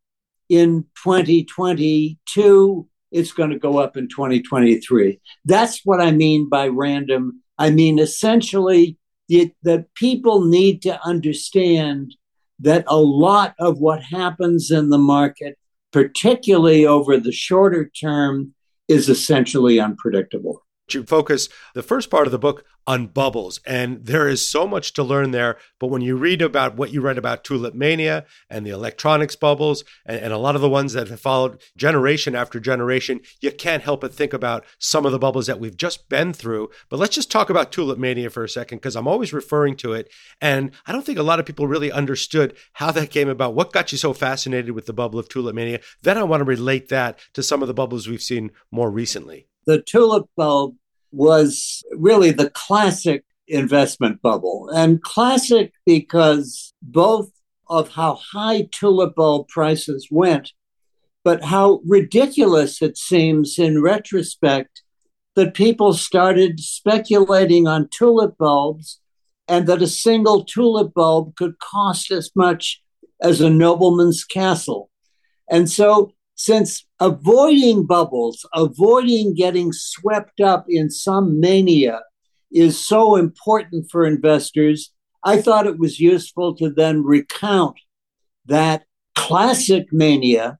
in 0.49 0.87
2022, 1.05 2.89
it's 3.13 3.33
going 3.33 3.51
to 3.51 3.59
go 3.61 3.79
up 3.79 3.97
in 3.97 4.09
2023. 4.09 5.21
That's 5.45 5.81
what 5.85 6.01
I 6.01 6.11
mean 6.11 6.49
by 6.49 6.67
random. 6.67 7.45
I 7.59 7.71
mean, 7.71 8.01
essentially, 8.01 8.99
that 9.29 9.87
people 9.95 10.47
need 10.47 10.83
to 10.83 11.01
understand 11.05 12.17
that 12.59 12.85
a 12.89 12.97
lot 12.97 13.55
of 13.61 13.79
what 13.79 14.03
happens 14.03 14.73
in 14.73 14.91
the 14.91 14.99
market, 14.99 15.57
particularly 15.93 16.87
over 16.87 17.17
the 17.19 17.33
shorter 17.33 17.89
term, 17.89 18.55
is 18.89 19.09
essentially 19.09 19.79
unpredictable 19.79 20.63
you 20.95 21.05
focus 21.05 21.49
the 21.75 21.83
first 21.83 22.11
part 22.11 22.27
of 22.27 22.33
the 22.33 22.39
book 22.39 22.65
on 22.89 23.07
bubbles. 23.07 23.61
And 23.67 24.07
there 24.07 24.27
is 24.27 24.49
so 24.49 24.67
much 24.67 24.95
to 24.95 25.03
learn 25.03 25.31
there. 25.31 25.59
But 25.79 25.89
when 25.89 26.01
you 26.01 26.17
read 26.17 26.41
about 26.41 26.77
what 26.77 26.91
you 26.91 27.03
read 27.03 27.19
about 27.19 27.45
Tulip 27.45 27.75
Mania 27.75 28.25
and 28.49 28.65
the 28.65 28.71
electronics 28.71 29.37
bubbles 29.37 29.85
and, 30.07 30.19
and, 30.19 30.33
a 30.33 30.39
lot 30.39 30.55
of 30.55 30.63
the 30.63 30.71
ones 30.71 30.95
that 30.95 31.09
have 31.09 31.21
followed 31.21 31.61
generation 31.77 32.35
after 32.35 32.59
generation, 32.59 33.21
you 33.43 33.53
can't 33.53 33.83
help 33.83 34.01
but 34.01 34.15
think 34.15 34.33
about 34.33 34.65
some 34.79 35.05
of 35.05 35.13
the 35.13 35.19
bubbles 35.19 35.47
that 35.47 35.61
we've 35.61 35.77
just 35.77 36.09
been 36.09 36.33
through. 36.33 36.71
But 36.89 36.99
let's 36.99 37.15
just 37.15 37.31
talk 37.31 37.51
about 37.51 37.73
Tulip 37.73 37.99
Mania 37.99 38.31
for 38.31 38.43
a 38.43 38.49
second, 38.49 38.79
because 38.79 38.97
I'm 38.97 39.09
always 39.09 39.35
referring 39.35 39.77
to 39.77 39.93
it. 39.93 40.11
And 40.41 40.71
I 40.87 40.93
don't 40.93 41.05
think 41.05 41.19
a 41.19 41.23
lot 41.23 41.39
of 41.39 41.45
people 41.45 41.67
really 41.67 41.93
understood 41.93 42.57
how 42.73 42.91
that 42.93 43.11
came 43.11 43.29
about. 43.29 43.55
What 43.55 43.73
got 43.73 43.93
you 43.93 43.99
so 43.99 44.15
fascinated 44.15 44.71
with 44.71 44.87
the 44.87 44.95
bubble 44.95 45.19
of 45.19 45.29
Tulip 45.29 45.55
Mania? 45.55 45.81
Then 46.01 46.17
I 46.17 46.23
want 46.23 46.41
to 46.41 46.45
relate 46.45 46.89
that 46.89 47.19
to 47.35 47.43
some 47.43 47.61
of 47.61 47.69
the 47.69 47.75
bubbles 47.75 48.09
we've 48.09 48.23
seen 48.23 48.51
more 48.71 48.91
recently 48.91 49.47
the 49.69 49.83
tulip 49.83 50.27
bulb 50.35 50.75
was 51.13 51.85
really 51.93 52.31
the 52.31 52.49
classic 52.49 53.23
investment 53.47 54.23
bubble. 54.23 54.71
And 54.75 55.03
classic 55.03 55.75
because 55.85 56.73
both 56.81 57.31
of 57.69 57.91
how 57.91 58.19
high 58.33 58.67
tulip 58.73 59.15
bulb 59.15 59.49
prices 59.49 60.09
went, 60.11 60.53
but 61.23 61.45
how 61.45 61.81
ridiculous 61.87 62.81
it 62.81 62.97
seems 62.97 63.59
in 63.59 63.83
retrospect 63.83 64.83
that 65.37 65.53
people 65.53 65.93
started 65.93 66.61
speculating 66.61 67.67
on 67.67 67.91
tulip 67.91 68.39
bulbs 68.39 69.01
and 69.49 69.67
that 69.67 69.83
a 69.83 69.87
single 69.87 70.45
tulip 70.45 70.95
bulb 70.95 71.37
could 71.37 71.59
cost 71.59 72.11
as 72.11 72.31
much 72.35 72.83
as 73.21 73.43
a 73.43 73.51
nobleman's 73.51 74.25
castle. 74.25 74.89
And 75.51 75.69
so 75.69 76.15
since 76.37 76.87
avoiding 77.01 77.87
bubbles, 77.87 78.47
avoiding 78.55 79.35
getting 79.35 79.73
swept 79.73 80.41
up 80.41 80.67
in 80.69 80.91
some 80.91 81.41
mania 81.41 82.03
is 82.51 82.85
so 82.85 83.17
important 83.17 83.91
for 83.91 84.07
investors, 84.07 84.93
I 85.25 85.41
thought 85.41 85.67
it 85.67 85.79
was 85.79 86.01
useful 86.01 86.55
to 86.57 86.71
then 86.71 87.05
recount 87.05 87.77
that 88.47 88.85
classic 89.15 89.93
mania 89.93 90.59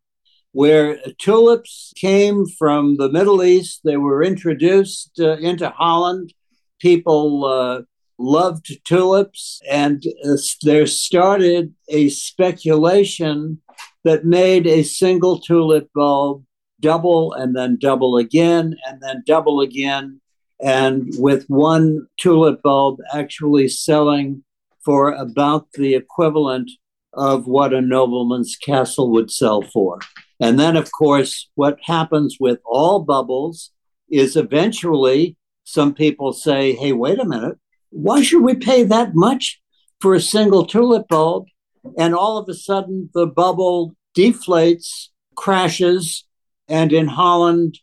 where 0.53 0.99
tulips 1.19 1.93
came 1.97 2.47
from 2.47 2.97
the 2.97 3.11
Middle 3.11 3.43
East. 3.43 3.81
They 3.85 3.97
were 3.97 4.23
introduced 4.23 5.13
uh, 5.21 5.37
into 5.39 5.71
Holland. 5.71 6.33
People 6.81 7.45
uh, 7.45 7.83
loved 8.19 8.79
tulips, 8.85 9.61
and 9.71 10.03
uh, 10.25 10.37
there 10.63 10.87
started 10.87 11.75
a 11.89 12.09
speculation 12.09 13.61
that 14.09 14.25
made 14.25 14.67
a 14.67 14.83
single 14.83 15.39
tulip 15.39 15.91
bulb 15.95 16.43
double 16.81 17.35
and 17.35 17.55
then 17.55 17.77
double 17.79 18.17
again 18.17 18.75
and 18.87 19.03
then 19.03 19.23
double 19.27 19.61
again. 19.61 20.19
And 20.63 21.13
with 21.19 21.45
one 21.49 22.07
tulip 22.19 22.63
bulb 22.63 23.01
actually 23.13 23.69
selling 23.69 24.45
for 24.83 25.13
about 25.13 25.73
the 25.73 25.95
equivalent 25.95 26.71
of 27.13 27.47
what 27.47 27.75
a 27.75 27.83
nobleman's 27.83 28.57
castle 28.57 29.11
would 29.11 29.31
sell 29.31 29.61
for. 29.61 29.99
And 30.41 30.59
then, 30.59 30.75
of 30.75 30.91
course, 30.91 31.51
what 31.55 31.79
happens 31.83 32.39
with 32.41 32.61
all 32.65 33.01
bubbles 33.01 33.73
is 34.11 34.37
eventually 34.37 35.37
some 35.65 35.93
people 35.93 36.33
say, 36.33 36.73
hey, 36.73 36.93
wait 36.93 37.21
a 37.21 37.27
minute, 37.27 37.59
why 37.91 38.23
should 38.23 38.43
we 38.43 38.55
pay 38.55 38.85
that 38.85 39.15
much 39.15 39.61
for 40.01 40.15
a 40.15 40.21
single 40.21 40.65
tulip 40.65 41.09
bulb? 41.09 41.45
And 41.99 42.15
all 42.15 42.39
of 42.39 42.49
a 42.49 42.55
sudden, 42.55 43.11
the 43.13 43.27
bubble 43.27 43.95
deflates, 44.19 45.09
crashes, 45.37 46.25
and 46.67 46.93
in 46.93 47.07
Holland, 47.07 47.79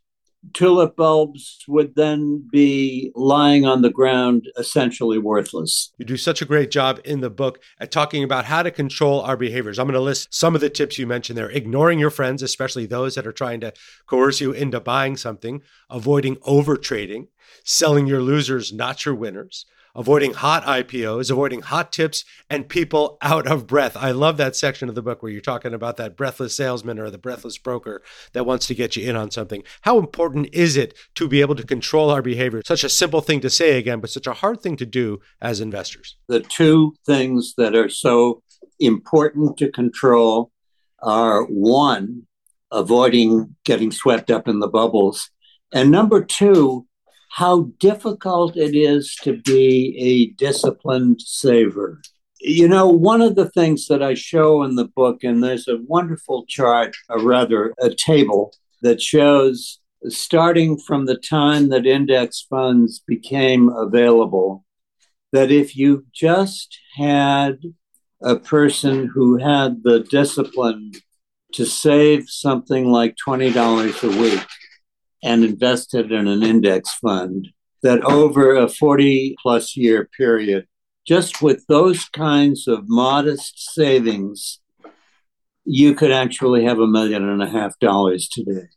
tulip 0.53 0.95
bulbs 0.95 1.63
would 1.67 1.95
then 1.95 2.47
be 2.51 3.11
lying 3.15 3.65
on 3.65 3.81
the 3.81 3.89
ground, 3.89 4.47
essentially 4.57 5.17
worthless. 5.17 5.93
You 5.97 6.05
do 6.05 6.17
such 6.17 6.41
a 6.41 6.45
great 6.45 6.71
job 6.71 6.99
in 7.05 7.21
the 7.21 7.29
book 7.29 7.59
at 7.79 7.89
talking 7.89 8.23
about 8.23 8.45
how 8.45 8.61
to 8.63 8.69
control 8.69 9.21
our 9.21 9.37
behaviors. 9.37 9.79
I'm 9.79 9.87
going 9.87 9.93
to 9.93 10.01
list 10.01 10.33
some 10.33 10.55
of 10.55 10.61
the 10.61 10.69
tips 10.69 10.99
you 10.99 11.07
mentioned 11.07 11.37
there 11.37 11.49
ignoring 11.49 11.99
your 11.99 12.11
friends, 12.11 12.43
especially 12.43 12.85
those 12.85 13.15
that 13.15 13.25
are 13.25 13.31
trying 13.31 13.61
to 13.61 13.73
coerce 14.05 14.41
you 14.41 14.51
into 14.51 14.79
buying 14.79 15.15
something, 15.15 15.61
avoiding 15.89 16.37
over 16.43 16.75
trading, 16.75 17.29
selling 17.63 18.07
your 18.07 18.21
losers, 18.21 18.73
not 18.73 19.05
your 19.05 19.15
winners 19.15 19.65
avoiding 19.95 20.33
hot 20.33 20.63
IPOs, 20.63 21.31
avoiding 21.31 21.61
hot 21.61 21.91
tips, 21.91 22.25
and 22.49 22.67
people 22.67 23.17
out 23.21 23.47
of 23.47 23.65
breath. 23.67 23.95
I 23.95 24.11
love 24.11 24.37
that 24.37 24.55
section 24.55 24.89
of 24.89 24.95
the 24.95 25.01
book 25.01 25.23
where 25.23 25.31
you're 25.31 25.41
talking 25.41 25.73
about 25.73 25.97
that 25.97 26.17
breathless 26.17 26.55
salesman 26.55 26.99
or 26.99 27.09
the 27.09 27.17
breathless 27.17 27.57
broker 27.57 28.01
that 28.33 28.45
wants 28.45 28.67
to 28.67 28.75
get 28.75 28.95
you 28.95 29.09
in 29.09 29.15
on 29.15 29.31
something. 29.31 29.63
How 29.81 29.97
important 29.97 30.49
is 30.53 30.77
it 30.77 30.93
to 31.15 31.27
be 31.27 31.41
able 31.41 31.55
to 31.55 31.65
control 31.65 32.09
our 32.09 32.21
behavior? 32.21 32.61
Such 32.65 32.83
a 32.83 32.89
simple 32.89 33.21
thing 33.21 33.39
to 33.41 33.49
say 33.49 33.77
again, 33.77 33.99
but 33.99 34.09
such 34.09 34.27
a 34.27 34.33
hard 34.33 34.61
thing 34.61 34.75
to 34.77 34.85
do 34.85 35.19
as 35.41 35.61
investors. 35.61 36.17
The 36.27 36.41
two 36.41 36.95
things 37.05 37.53
that 37.57 37.75
are 37.75 37.89
so 37.89 38.41
important 38.79 39.57
to 39.57 39.71
control 39.71 40.51
are 41.01 41.43
one, 41.43 42.23
avoiding 42.71 43.55
getting 43.63 43.91
swept 43.91 44.31
up 44.31 44.47
in 44.47 44.59
the 44.59 44.67
bubbles. 44.67 45.29
And 45.71 45.91
number 45.91 46.23
two, 46.23 46.87
how 47.29 47.71
difficult 47.79 48.55
it 48.55 48.75
is 48.75 49.15
to 49.23 49.37
be 49.41 49.95
a 49.99 50.27
disciplined 50.37 51.21
saver. 51.21 52.01
You 52.39 52.67
know, 52.67 52.87
one 52.87 53.21
of 53.21 53.35
the 53.35 53.49
things 53.49 53.87
that 53.87 54.03
I 54.03 54.13
show 54.13 54.63
in 54.63 54.75
the 54.75 54.85
book, 54.85 55.23
and 55.23 55.43
there's 55.43 55.67
a 55.67 55.79
wonderful 55.87 56.45
chart, 56.47 56.95
or 57.09 57.19
rather 57.19 57.73
a 57.79 57.89
table, 57.89 58.53
that 58.81 59.01
shows 59.01 59.79
starting 60.07 60.77
from 60.77 61.05
the 61.05 61.17
time 61.17 61.69
that 61.69 61.85
index 61.85 62.45
funds 62.49 62.99
became 62.99 63.69
available, 63.69 64.63
that 65.31 65.51
if 65.51 65.75
you 65.75 66.05
just 66.13 66.77
had 66.95 67.59
a 68.21 68.35
person 68.35 69.07
who 69.07 69.37
had 69.37 69.83
the 69.83 70.01
discipline 70.01 70.91
to 71.53 71.65
save 71.65 72.29
something 72.29 72.91
like 72.91 73.15
$20 73.25 74.03
a 74.03 74.21
week, 74.21 74.45
and 75.25 75.43
invested 75.43 76.11
in 76.11 76.27
an 76.27 76.43
index 76.43 76.93
fund 76.93 77.49
that 77.81 78.01
over 78.05 78.55
a 78.55 78.69
40 78.69 79.35
plus 79.41 79.75
year 79.75 80.07
period, 80.15 80.67
just 81.05 81.41
with 81.41 81.65
those 81.67 82.05
kinds 82.05 82.67
of 82.67 82.87
modest 82.87 83.73
savings, 83.73 84.59
you 85.65 85.95
could 85.95 86.11
actually 86.11 86.63
have 86.65 86.79
a 86.79 86.87
million 86.87 87.27
and 87.27 87.41
a 87.41 87.49
half 87.49 87.77
dollars 87.79 88.29
today. 88.29 88.67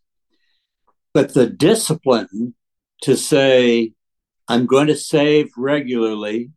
But 1.12 1.34
the 1.34 1.46
discipline 1.46 2.54
to 3.02 3.14
say, 3.14 3.92
I'm 4.48 4.64
going 4.64 4.86
to 4.86 4.96
save 4.96 5.50
regularly. 5.56 6.50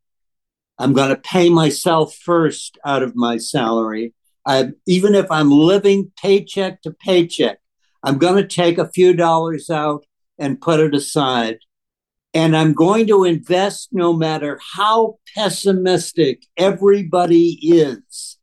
I'm 0.79 0.93
going 0.93 1.09
to 1.09 1.17
pay 1.17 1.49
myself 1.49 2.15
first 2.15 2.77
out 2.85 3.03
of 3.03 3.15
my 3.15 3.37
salary. 3.37 4.13
I, 4.45 4.69
even 4.87 5.15
if 5.15 5.29
I'm 5.29 5.51
living 5.51 6.13
paycheck 6.17 6.81
to 6.83 6.91
paycheck, 6.91 7.60
I'm 8.03 8.17
going 8.17 8.35
to 8.35 8.47
take 8.47 8.77
a 8.77 8.89
few 8.89 9.13
dollars 9.13 9.69
out 9.69 10.05
and 10.37 10.61
put 10.61 10.79
it 10.79 10.95
aside. 10.95 11.59
And 12.33 12.55
I'm 12.55 12.73
going 12.73 13.07
to 13.07 13.25
invest 13.25 13.89
no 13.91 14.13
matter 14.13 14.59
how 14.75 15.17
pessimistic 15.35 16.45
everybody 16.57 17.59
is 17.61 18.37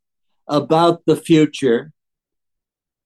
about 0.46 1.04
the 1.06 1.16
future. 1.16 1.92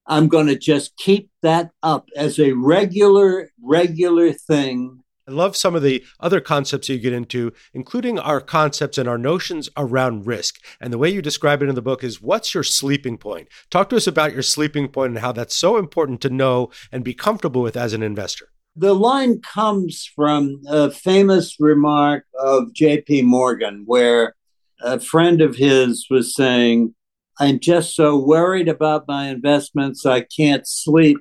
I'm 0.07 0.29
going 0.29 0.49
to 0.49 0.59
just 0.59 0.97
keep 0.97 1.31
that 1.43 1.71
up 1.83 2.09
as 2.17 2.39
a 2.39 2.53
regular, 2.53 3.51
regular 3.63 4.33
thing 4.33 5.02
I 5.29 5.31
love 5.31 5.57
some 5.57 5.77
of 5.77 5.83
the 5.83 6.05
other 6.19 6.41
concepts 6.41 6.89
you 6.89 6.99
get 6.99 7.13
into, 7.13 7.53
including 7.73 8.19
our 8.19 8.41
concepts 8.41 8.99
and 8.99 9.09
our 9.09 9.19
notions 9.19 9.69
around 9.77 10.27
risk. 10.27 10.59
And 10.81 10.93
the 10.93 10.99
way 10.99 11.11
you 11.11 11.23
describe 11.23 11.63
it 11.63 11.69
in 11.69 11.77
the 11.77 11.83
book 11.83 12.03
is 12.03 12.21
what's 12.21 12.55
your 12.55 12.65
sleeping 12.65 13.19
point? 13.19 13.49
Talk 13.71 13.89
to 13.91 13.97
us 13.97 14.09
about 14.09 14.33
your 14.33 14.43
sleeping 14.43 14.89
point 14.89 15.11
and 15.11 15.19
how 15.19 15.31
that's 15.31 15.55
so 15.55 15.77
important 15.77 16.21
to 16.23 16.31
know 16.31 16.71
and 16.91 17.05
be 17.05 17.15
comfortable 17.15 17.63
with 17.63 17.77
as 17.77 17.93
an 17.93 18.03
investor. 18.03 18.49
The 18.75 18.95
line 18.95 19.41
comes 19.43 20.11
from 20.17 20.63
a 20.67 20.91
famous 20.91 21.57
remark 21.61 22.25
of 22.41 22.73
J.P. 22.73 23.23
Morgan, 23.23 23.85
where 23.87 24.35
a 24.83 24.99
friend 24.99 25.41
of 25.41 25.57
his 25.57 26.07
was 26.11 26.35
saying, 26.35 26.95
I'm 27.39 27.61
just 27.61 27.95
so 27.95 28.19
worried 28.19 28.69
about 28.69 29.07
my 29.07 29.29
investments, 29.29 30.05
I 30.05 30.23
can't 30.23 30.67
sleep. 30.67 31.19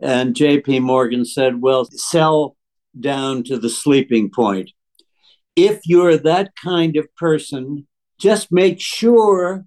And 0.00 0.34
JP 0.34 0.82
Morgan 0.82 1.24
said, 1.24 1.62
Well, 1.62 1.86
sell 1.90 2.55
down 3.00 3.42
to 3.44 3.58
the 3.58 3.70
sleeping 3.70 4.30
point. 4.30 4.70
If 5.54 5.80
you're 5.86 6.16
that 6.18 6.52
kind 6.62 6.96
of 6.96 7.14
person, 7.16 7.86
just 8.18 8.52
make 8.52 8.80
sure 8.80 9.64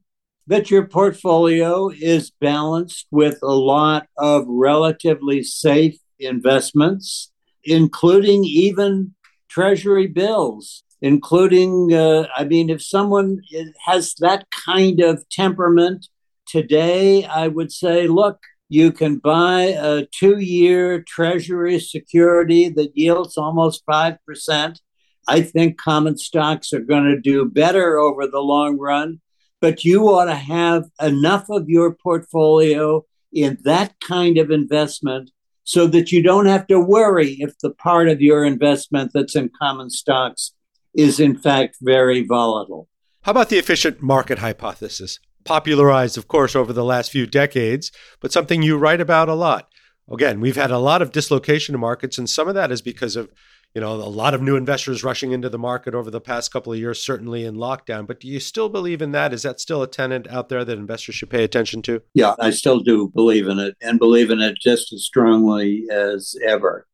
that 0.48 0.72
your 0.72 0.88
portfolio 0.88 1.90
is 1.90 2.32
balanced 2.42 3.08
with 3.12 3.38
a 3.44 3.54
lot 3.54 4.08
of 4.18 4.46
relatively 4.48 5.44
safe 5.44 5.98
investments, 6.20 7.32
including 7.64 8.44
even 8.44 9.14
treasury 9.48 10.08
bills, 10.08 10.84
including, 11.02 11.94
uh, 11.94 12.28
I 12.36 12.46
mean, 12.46 12.70
if 12.70 12.82
someone 12.82 13.42
has 13.86 14.16
that 14.20 14.48
kind 14.66 15.02
of 15.02 15.28
temperament 15.30 16.08
today, 16.48 17.26
I 17.26 17.48
would 17.48 17.72
say, 17.72 18.08
look, 18.08 18.40
you 18.70 18.92
can 18.92 19.18
buy 19.18 19.64
a 19.64 20.06
two 20.06 20.38
year 20.38 21.02
treasury 21.02 21.80
security 21.80 22.70
that 22.70 22.96
yields 22.96 23.36
almost 23.36 23.84
5%. 23.86 24.80
I 25.28 25.42
think 25.42 25.78
common 25.78 26.18
stocks 26.18 26.72
are 26.72 26.80
going 26.80 27.06
to 27.06 27.20
do 27.20 27.46
better 27.46 27.98
over 27.98 28.28
the 28.28 28.40
long 28.40 28.78
run, 28.78 29.22
but 29.60 29.84
you 29.84 30.06
ought 30.08 30.26
to 30.26 30.36
have 30.36 30.86
enough 31.02 31.50
of 31.50 31.68
your 31.68 31.94
portfolio 31.94 33.04
in 33.34 33.58
that 33.64 33.96
kind 34.00 34.38
of 34.38 34.52
investment 34.52 35.32
so 35.64 35.86
that 35.88 36.12
you 36.12 36.24
don't 36.24 36.48
have 36.48 36.66
to 36.68 36.80
worry 36.80 37.38
if 37.40 37.58
the 37.60 37.70
part 37.70 38.08
of 38.08 38.22
your 38.22 38.44
investment 38.46 39.12
that's 39.14 39.36
in 39.36 39.52
common 39.60 39.90
stocks 39.90 40.54
is 40.96 41.20
in 41.20 41.38
fact 41.38 41.78
very 41.82 42.24
volatile. 42.26 42.88
How 43.22 43.32
about 43.32 43.50
the 43.50 43.58
efficient 43.58 44.02
market 44.02 44.40
hypothesis? 44.40 45.20
Popularized, 45.50 46.16
of 46.16 46.28
course, 46.28 46.56
over 46.56 46.72
the 46.72 46.86
last 46.86 47.10
few 47.10 47.26
decades, 47.26 47.92
but 48.20 48.32
something 48.32 48.62
you 48.62 48.78
write 48.78 49.02
about 49.02 49.28
a 49.28 49.34
lot. 49.34 49.68
Again, 50.08 50.42
we've 50.42 50.56
had 50.56 50.70
a 50.70 50.78
lot 50.78 51.02
of 51.02 51.12
dislocation 51.12 51.74
in 51.74 51.82
markets, 51.82 52.20
and 52.20 52.30
some 52.30 52.48
of 52.48 52.54
that 52.54 52.72
is 52.72 52.84
because 52.84 53.16
of 53.16 53.32
you 53.74 53.82
know 53.82 53.94
a 53.94 54.14
lot 54.24 54.36
of 54.36 54.44
new 54.44 54.56
investors 54.56 55.04
rushing 55.04 55.32
into 55.32 55.50
the 55.50 55.58
market 55.58 55.96
over 55.96 56.12
the 56.12 56.22
past 56.22 56.54
couple 56.54 56.72
of 56.72 56.78
years, 56.78 57.04
certainly 57.04 57.46
in 57.46 57.56
lockdown. 57.56 58.06
But 58.06 58.20
do 58.20 58.28
you 58.28 58.40
still 58.40 58.70
believe 58.70 59.02
in 59.02 59.12
that? 59.14 59.34
Is 59.34 59.42
that 59.42 59.60
still 59.60 59.82
a 59.82 59.88
tenant 59.88 60.28
out 60.28 60.50
there 60.50 60.64
that 60.64 60.78
investors 60.78 61.16
should 61.16 61.32
pay 61.32 61.44
attention 61.44 61.82
to? 61.84 62.04
Yeah, 62.14 62.36
I 62.40 62.52
still 62.52 62.80
do 62.80 63.10
believe 63.10 63.48
in 63.48 63.58
it, 63.58 63.76
and 63.82 63.98
believe 63.98 64.30
in 64.30 64.42
it 64.42 64.56
just 64.62 64.94
as 64.94 65.04
strongly 65.04 65.88
as 65.92 66.36
ever. 66.46 66.86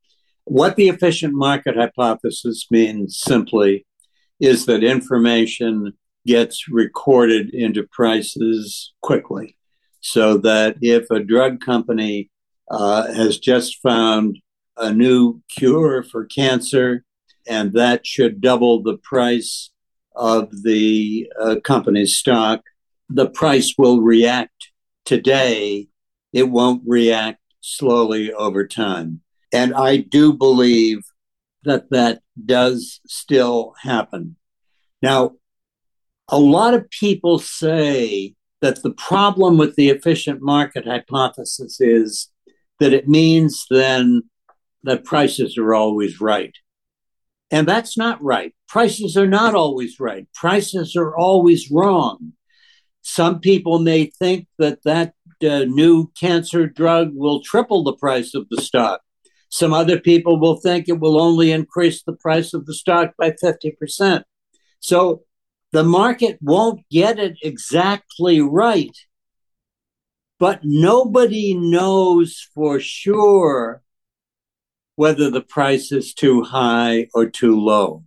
What 0.45 0.77
the 0.77 0.87
efficient 0.87 1.33
market 1.33 1.75
hypothesis 1.75 2.67
means 2.71 3.19
simply 3.19 3.85
is 4.39 4.65
that 4.67 4.81
information 4.81 5.91
gets 6.25 6.67
recorded 6.67 7.53
into 7.53 7.83
prices 7.83 8.93
quickly. 9.01 9.57
So 10.01 10.37
that 10.37 10.77
if 10.81 11.09
a 11.09 11.23
drug 11.23 11.61
company 11.61 12.29
uh, 12.69 13.11
has 13.13 13.39
just 13.39 13.81
found 13.81 14.39
a 14.77 14.91
new 14.91 15.41
cure 15.49 16.03
for 16.03 16.25
cancer, 16.25 17.03
and 17.47 17.73
that 17.73 18.05
should 18.05 18.41
double 18.41 18.81
the 18.81 18.97
price 18.97 19.71
of 20.15 20.63
the 20.63 21.31
uh, 21.39 21.55
company's 21.63 22.15
stock, 22.15 22.61
the 23.09 23.29
price 23.29 23.75
will 23.77 24.01
react 24.01 24.71
today. 25.05 25.87
It 26.33 26.49
won't 26.49 26.81
react 26.85 27.39
slowly 27.61 28.33
over 28.33 28.67
time. 28.67 29.21
And 29.51 29.73
I 29.73 29.97
do 29.97 30.33
believe 30.33 30.99
that 31.63 31.89
that 31.91 32.21
does 32.43 32.99
still 33.07 33.73
happen. 33.81 34.35
Now, 35.01 35.35
a 36.29 36.39
lot 36.39 36.73
of 36.73 36.89
people 36.89 37.39
say 37.39 38.35
that 38.61 38.81
the 38.81 38.91
problem 38.91 39.57
with 39.57 39.75
the 39.75 39.89
efficient 39.89 40.41
market 40.41 40.85
hypothesis 40.85 41.79
is 41.79 42.29
that 42.79 42.93
it 42.93 43.07
means 43.07 43.65
then 43.69 44.23
that 44.83 45.03
prices 45.03 45.57
are 45.57 45.73
always 45.73 46.19
right. 46.19 46.55
And 47.51 47.67
that's 47.67 47.97
not 47.97 48.21
right. 48.23 48.53
Prices 48.67 49.15
are 49.17 49.27
not 49.27 49.55
always 49.55 49.99
right. 49.99 50.27
Prices 50.33 50.95
are 50.95 51.15
always 51.15 51.69
wrong. 51.71 52.33
Some 53.01 53.39
people 53.39 53.79
may 53.79 54.05
think 54.05 54.47
that 54.57 54.79
that 54.83 55.13
uh, 55.43 55.65
new 55.65 56.11
cancer 56.19 56.67
drug 56.67 57.11
will 57.13 57.41
triple 57.41 57.83
the 57.83 57.93
price 57.93 58.33
of 58.33 58.49
the 58.49 58.61
stock. 58.61 59.01
Some 59.49 59.73
other 59.73 59.99
people 59.99 60.39
will 60.39 60.57
think 60.57 60.89
it 60.89 60.99
will 60.99 61.21
only 61.21 61.51
increase 61.51 62.01
the 62.01 62.13
price 62.13 62.53
of 62.53 62.65
the 62.65 62.73
stock 62.73 63.13
by 63.17 63.31
50%. 63.31 64.23
So 64.79 65.21
the 65.75 65.83
market 65.83 66.37
won't 66.41 66.87
get 66.89 67.19
it 67.19 67.37
exactly 67.43 68.39
right, 68.39 68.97
but 70.39 70.61
nobody 70.63 71.53
knows 71.53 72.47
for 72.55 72.79
sure 72.79 73.81
whether 74.95 75.29
the 75.29 75.41
price 75.41 75.91
is 75.91 76.13
too 76.13 76.43
high 76.43 77.07
or 77.13 77.29
too 77.29 77.59
low. 77.59 78.05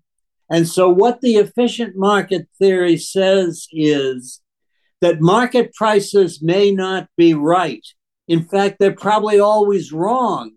And 0.50 0.66
so, 0.66 0.88
what 0.88 1.20
the 1.20 1.34
efficient 1.34 1.94
market 1.94 2.48
theory 2.58 2.96
says 2.96 3.66
is 3.70 4.40
that 5.02 5.20
market 5.20 5.74
prices 5.74 6.40
may 6.40 6.70
not 6.70 7.06
be 7.18 7.34
right. 7.34 7.86
In 8.28 8.44
fact, 8.48 8.78
they're 8.78 8.92
probably 8.94 9.40
always 9.40 9.92
wrong, 9.92 10.52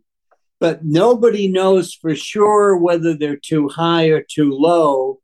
but 0.61 0.85
nobody 0.85 1.49
knows 1.49 1.93
for 1.93 2.15
sure 2.15 2.77
whether 2.77 3.13
they're 3.13 3.35
too 3.35 3.67
high 3.67 4.05
or 4.05 4.21
too 4.23 4.53
low. 4.53 5.19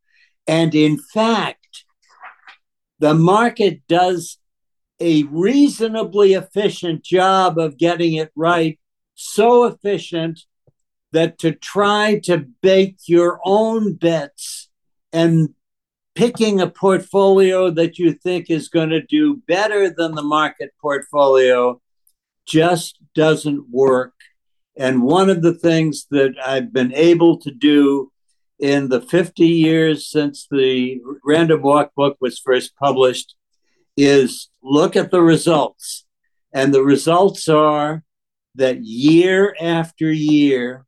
And 0.47 0.75
in 0.75 0.97
fact, 0.97 1.56
the 2.99 3.13
market 3.13 3.81
does 3.87 4.37
a 4.99 5.23
reasonably 5.23 6.33
efficient 6.33 7.03
job 7.03 7.57
of 7.57 7.77
getting 7.77 8.15
it 8.15 8.31
right, 8.35 8.79
so 9.13 9.65
efficient 9.65 10.41
that 11.11 11.37
to 11.39 11.51
try 11.51 12.19
to 12.23 12.45
bake 12.61 12.97
your 13.07 13.39
own 13.45 13.93
bets 13.93 14.69
and 15.13 15.49
picking 16.15 16.59
a 16.59 16.69
portfolio 16.69 17.69
that 17.69 17.99
you 17.99 18.11
think 18.11 18.49
is 18.49 18.69
going 18.69 18.89
to 18.89 19.01
do 19.01 19.37
better 19.47 19.89
than 19.89 20.15
the 20.15 20.23
market 20.23 20.71
portfolio 20.81 21.79
just 22.45 22.99
doesn't 23.13 23.69
work. 23.69 24.13
And 24.75 25.03
one 25.03 25.29
of 25.29 25.41
the 25.41 25.53
things 25.53 26.07
that 26.11 26.33
I've 26.43 26.73
been 26.73 26.93
able 26.93 27.37
to 27.41 27.51
do 27.51 28.11
in 28.59 28.89
the 28.89 29.01
50 29.01 29.45
years 29.45 30.09
since 30.09 30.47
the 30.49 30.99
Random 31.23 31.61
Walk 31.61 31.93
book 31.95 32.17
was 32.19 32.39
first 32.39 32.75
published 32.75 33.35
is 33.95 34.49
look 34.63 34.95
at 34.95 35.11
the 35.11 35.21
results. 35.21 36.05
And 36.53 36.73
the 36.73 36.83
results 36.83 37.47
are 37.47 38.03
that 38.55 38.83
year 38.83 39.55
after 39.61 40.11
year, 40.11 40.85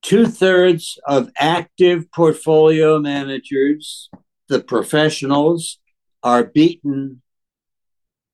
two 0.00 0.26
thirds 0.26 0.98
of 1.06 1.30
active 1.38 2.10
portfolio 2.12 2.98
managers, 2.98 4.08
the 4.48 4.60
professionals, 4.60 5.78
are 6.22 6.44
beaten 6.44 7.20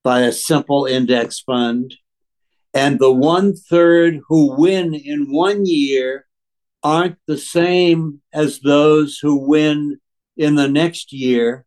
by 0.05 0.21
a 0.21 0.33
simple 0.33 0.87
index 0.87 1.41
fund. 1.41 1.97
And 2.75 2.99
the 2.99 3.13
one 3.13 3.55
third 3.57 4.21
who 4.29 4.55
win 4.57 4.95
in 4.95 5.33
one 5.33 5.67
year 5.67 6.28
aren't 6.83 7.19
the 7.27 7.39
same 7.39 8.21
as 8.33 8.61
those 8.61 9.19
who 9.19 9.37
win 9.37 9.99
in 10.37 10.55
the 10.55 10.69
next 10.69 11.13
year. 11.13 11.65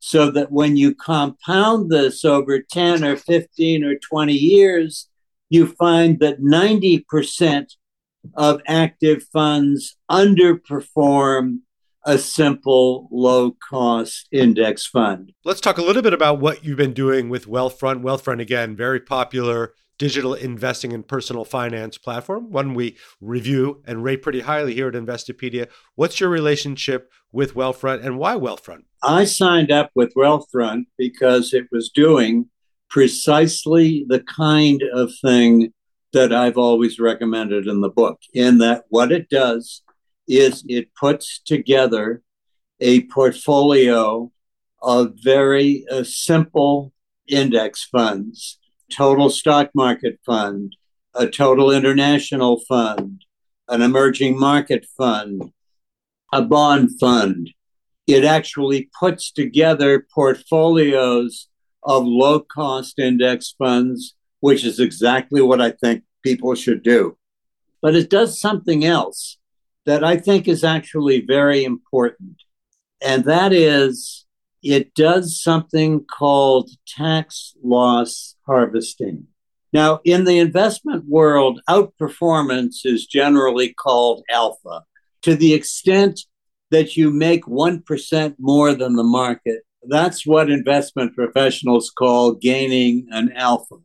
So 0.00 0.30
that 0.32 0.52
when 0.52 0.76
you 0.76 0.94
compound 0.94 1.90
this 1.90 2.26
over 2.26 2.60
10 2.60 3.02
or 3.04 3.16
15 3.16 3.84
or 3.84 3.94
20 3.94 4.34
years, 4.34 5.08
you 5.48 5.66
find 5.66 6.20
that 6.20 6.42
90% 6.42 7.66
of 8.34 8.60
active 8.66 9.22
funds 9.32 9.96
underperform 10.10 11.60
a 12.04 12.18
simple 12.18 13.08
low 13.10 13.52
cost 13.66 14.28
index 14.30 14.86
fund. 14.86 15.32
Let's 15.44 15.60
talk 15.60 15.78
a 15.78 15.82
little 15.82 16.02
bit 16.02 16.12
about 16.12 16.38
what 16.38 16.64
you've 16.64 16.76
been 16.76 16.92
doing 16.92 17.30
with 17.30 17.46
Wealthfront. 17.46 18.02
Wealthfront, 18.02 18.40
again, 18.40 18.76
very 18.76 19.00
popular 19.00 19.72
digital 19.98 20.34
investing 20.34 20.92
and 20.92 21.06
personal 21.06 21.44
finance 21.44 21.98
platform, 21.98 22.50
one 22.50 22.74
we 22.74 22.96
review 23.20 23.82
and 23.86 24.04
rate 24.04 24.22
pretty 24.22 24.40
highly 24.40 24.74
here 24.74 24.88
at 24.88 24.94
Investopedia. 24.94 25.68
What's 25.94 26.20
your 26.20 26.30
relationship 26.30 27.10
with 27.32 27.54
Wealthfront 27.54 28.04
and 28.04 28.18
why 28.18 28.34
Wealthfront? 28.34 28.84
I 29.02 29.24
signed 29.24 29.70
up 29.70 29.90
with 29.94 30.14
Wealthfront 30.14 30.86
because 30.98 31.52
it 31.52 31.66
was 31.70 31.90
doing 31.90 32.48
precisely 32.88 34.04
the 34.08 34.20
kind 34.20 34.82
of 34.92 35.12
thing 35.20 35.72
that 36.12 36.32
I've 36.32 36.56
always 36.56 37.00
recommended 37.00 37.66
in 37.66 37.80
the 37.80 37.90
book, 37.90 38.20
in 38.32 38.58
that 38.58 38.84
what 38.88 39.10
it 39.10 39.28
does 39.28 39.82
is 40.28 40.64
it 40.68 40.94
puts 40.94 41.40
together 41.40 42.22
a 42.80 43.02
portfolio 43.04 44.30
of 44.80 45.14
very 45.22 45.84
uh, 45.90 46.04
simple 46.04 46.92
index 47.26 47.84
funds, 47.84 48.58
total 48.90 49.30
stock 49.30 49.70
market 49.74 50.18
fund, 50.24 50.76
a 51.14 51.26
total 51.26 51.70
international 51.70 52.60
fund, 52.68 53.24
an 53.68 53.82
emerging 53.82 54.38
market 54.38 54.86
fund, 54.96 55.52
a 56.32 56.42
bond 56.42 56.98
fund. 56.98 57.50
It 58.06 58.24
actually 58.24 58.90
puts 58.98 59.30
together 59.30 60.06
portfolios 60.14 61.48
of 61.82 62.04
low 62.04 62.40
cost 62.40 62.98
index 62.98 63.54
funds, 63.58 64.14
which 64.40 64.64
is 64.64 64.80
exactly 64.80 65.40
what 65.40 65.60
I 65.60 65.70
think 65.70 66.04
people 66.22 66.54
should 66.54 66.82
do. 66.82 67.16
But 67.80 67.94
it 67.94 68.10
does 68.10 68.40
something 68.40 68.84
else 68.84 69.38
that 69.86 70.02
I 70.02 70.16
think 70.16 70.48
is 70.48 70.64
actually 70.64 71.20
very 71.20 71.64
important. 71.64 72.42
And 73.02 73.24
that 73.24 73.52
is, 73.52 74.23
it 74.64 74.94
does 74.94 75.40
something 75.42 76.04
called 76.04 76.70
tax 76.86 77.54
loss 77.62 78.34
harvesting. 78.46 79.26
Now, 79.72 80.00
in 80.04 80.24
the 80.24 80.38
investment 80.38 81.04
world, 81.06 81.60
outperformance 81.68 82.84
is 82.84 83.06
generally 83.06 83.74
called 83.74 84.22
alpha. 84.30 84.84
To 85.22 85.34
the 85.34 85.52
extent 85.52 86.20
that 86.70 86.96
you 86.96 87.10
make 87.10 87.44
1% 87.44 88.34
more 88.38 88.74
than 88.74 88.96
the 88.96 89.04
market, 89.04 89.62
that's 89.88 90.26
what 90.26 90.50
investment 90.50 91.14
professionals 91.14 91.90
call 91.90 92.34
gaining 92.34 93.06
an 93.10 93.32
alpha. 93.32 93.76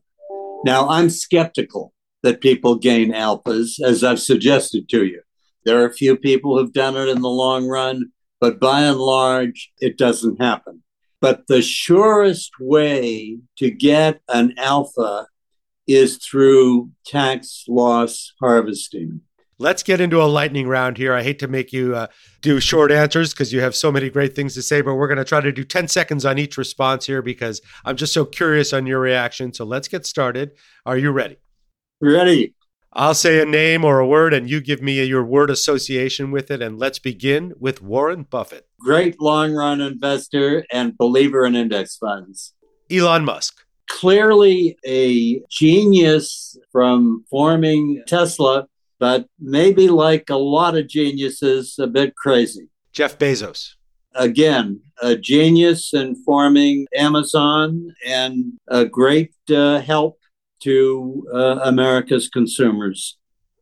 Now, 0.64 0.88
I'm 0.88 1.10
skeptical 1.10 1.92
that 2.22 2.40
people 2.40 2.76
gain 2.76 3.12
alphas, 3.12 3.80
as 3.84 4.04
I've 4.04 4.20
suggested 4.20 4.88
to 4.90 5.04
you. 5.04 5.22
There 5.64 5.80
are 5.82 5.86
a 5.86 5.92
few 5.92 6.16
people 6.16 6.56
who've 6.56 6.72
done 6.72 6.96
it 6.96 7.08
in 7.08 7.20
the 7.20 7.28
long 7.28 7.66
run, 7.66 8.12
but 8.40 8.58
by 8.58 8.82
and 8.82 8.98
large, 8.98 9.70
it 9.80 9.98
doesn't 9.98 10.40
happen. 10.40 10.82
But 11.20 11.46
the 11.46 11.60
surest 11.60 12.52
way 12.58 13.38
to 13.58 13.70
get 13.70 14.20
an 14.28 14.54
alpha 14.56 15.26
is 15.86 16.16
through 16.16 16.90
tax 17.04 17.64
loss 17.68 18.32
harvesting. 18.40 19.20
Let's 19.58 19.82
get 19.82 20.00
into 20.00 20.22
a 20.22 20.24
lightning 20.24 20.66
round 20.66 20.96
here. 20.96 21.12
I 21.12 21.22
hate 21.22 21.38
to 21.40 21.48
make 21.48 21.70
you 21.70 21.94
uh, 21.94 22.06
do 22.40 22.60
short 22.60 22.90
answers 22.90 23.34
because 23.34 23.52
you 23.52 23.60
have 23.60 23.76
so 23.76 23.92
many 23.92 24.08
great 24.08 24.34
things 24.34 24.54
to 24.54 24.62
say, 24.62 24.80
but 24.80 24.94
we're 24.94 25.06
going 25.08 25.18
to 25.18 25.24
try 25.24 25.42
to 25.42 25.52
do 25.52 25.64
10 25.64 25.86
seconds 25.88 26.24
on 26.24 26.38
each 26.38 26.56
response 26.56 27.04
here 27.04 27.20
because 27.20 27.60
I'm 27.84 27.96
just 27.96 28.14
so 28.14 28.24
curious 28.24 28.72
on 28.72 28.86
your 28.86 29.00
reaction. 29.00 29.52
So 29.52 29.66
let's 29.66 29.86
get 29.86 30.06
started. 30.06 30.52
Are 30.86 30.96
you 30.96 31.10
ready? 31.10 31.36
Ready. 32.00 32.54
I'll 32.92 33.14
say 33.14 33.40
a 33.40 33.44
name 33.44 33.84
or 33.84 34.00
a 34.00 34.06
word, 34.06 34.34
and 34.34 34.50
you 34.50 34.60
give 34.60 34.82
me 34.82 35.04
your 35.04 35.24
word 35.24 35.48
association 35.48 36.32
with 36.32 36.50
it. 36.50 36.60
And 36.60 36.76
let's 36.78 36.98
begin 36.98 37.52
with 37.60 37.80
Warren 37.80 38.24
Buffett. 38.24 38.66
Great 38.80 39.20
long 39.20 39.52
run 39.52 39.80
investor 39.80 40.64
and 40.72 40.98
believer 40.98 41.46
in 41.46 41.54
index 41.54 41.96
funds. 41.96 42.52
Elon 42.90 43.24
Musk. 43.24 43.62
Clearly 43.88 44.76
a 44.84 45.40
genius 45.50 46.56
from 46.72 47.24
forming 47.30 48.02
Tesla, 48.06 48.66
but 48.98 49.26
maybe 49.38 49.88
like 49.88 50.28
a 50.28 50.36
lot 50.36 50.76
of 50.76 50.88
geniuses, 50.88 51.76
a 51.78 51.86
bit 51.86 52.16
crazy. 52.16 52.68
Jeff 52.92 53.18
Bezos. 53.18 53.74
Again, 54.16 54.80
a 55.00 55.14
genius 55.14 55.94
in 55.94 56.16
forming 56.24 56.86
Amazon 56.96 57.94
and 58.04 58.52
a 58.66 58.84
great 58.84 59.32
uh, 59.48 59.80
help 59.80 60.19
to 60.62 61.26
uh, 61.32 61.60
America's 61.62 62.28
consumers. 62.28 63.18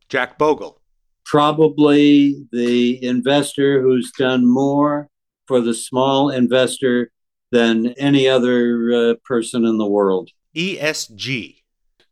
Jack 0.09 0.37
Bogle. 0.37 0.81
Probably 1.25 2.45
the 2.51 3.03
investor 3.03 3.81
who's 3.81 4.11
done 4.11 4.45
more 4.45 5.09
for 5.47 5.61
the 5.61 5.73
small 5.73 6.29
investor 6.29 7.11
than 7.51 7.87
any 7.97 8.27
other 8.27 8.91
uh, 8.93 9.13
person 9.25 9.65
in 9.65 9.77
the 9.77 9.87
world. 9.87 10.29
ESG. 10.55 11.57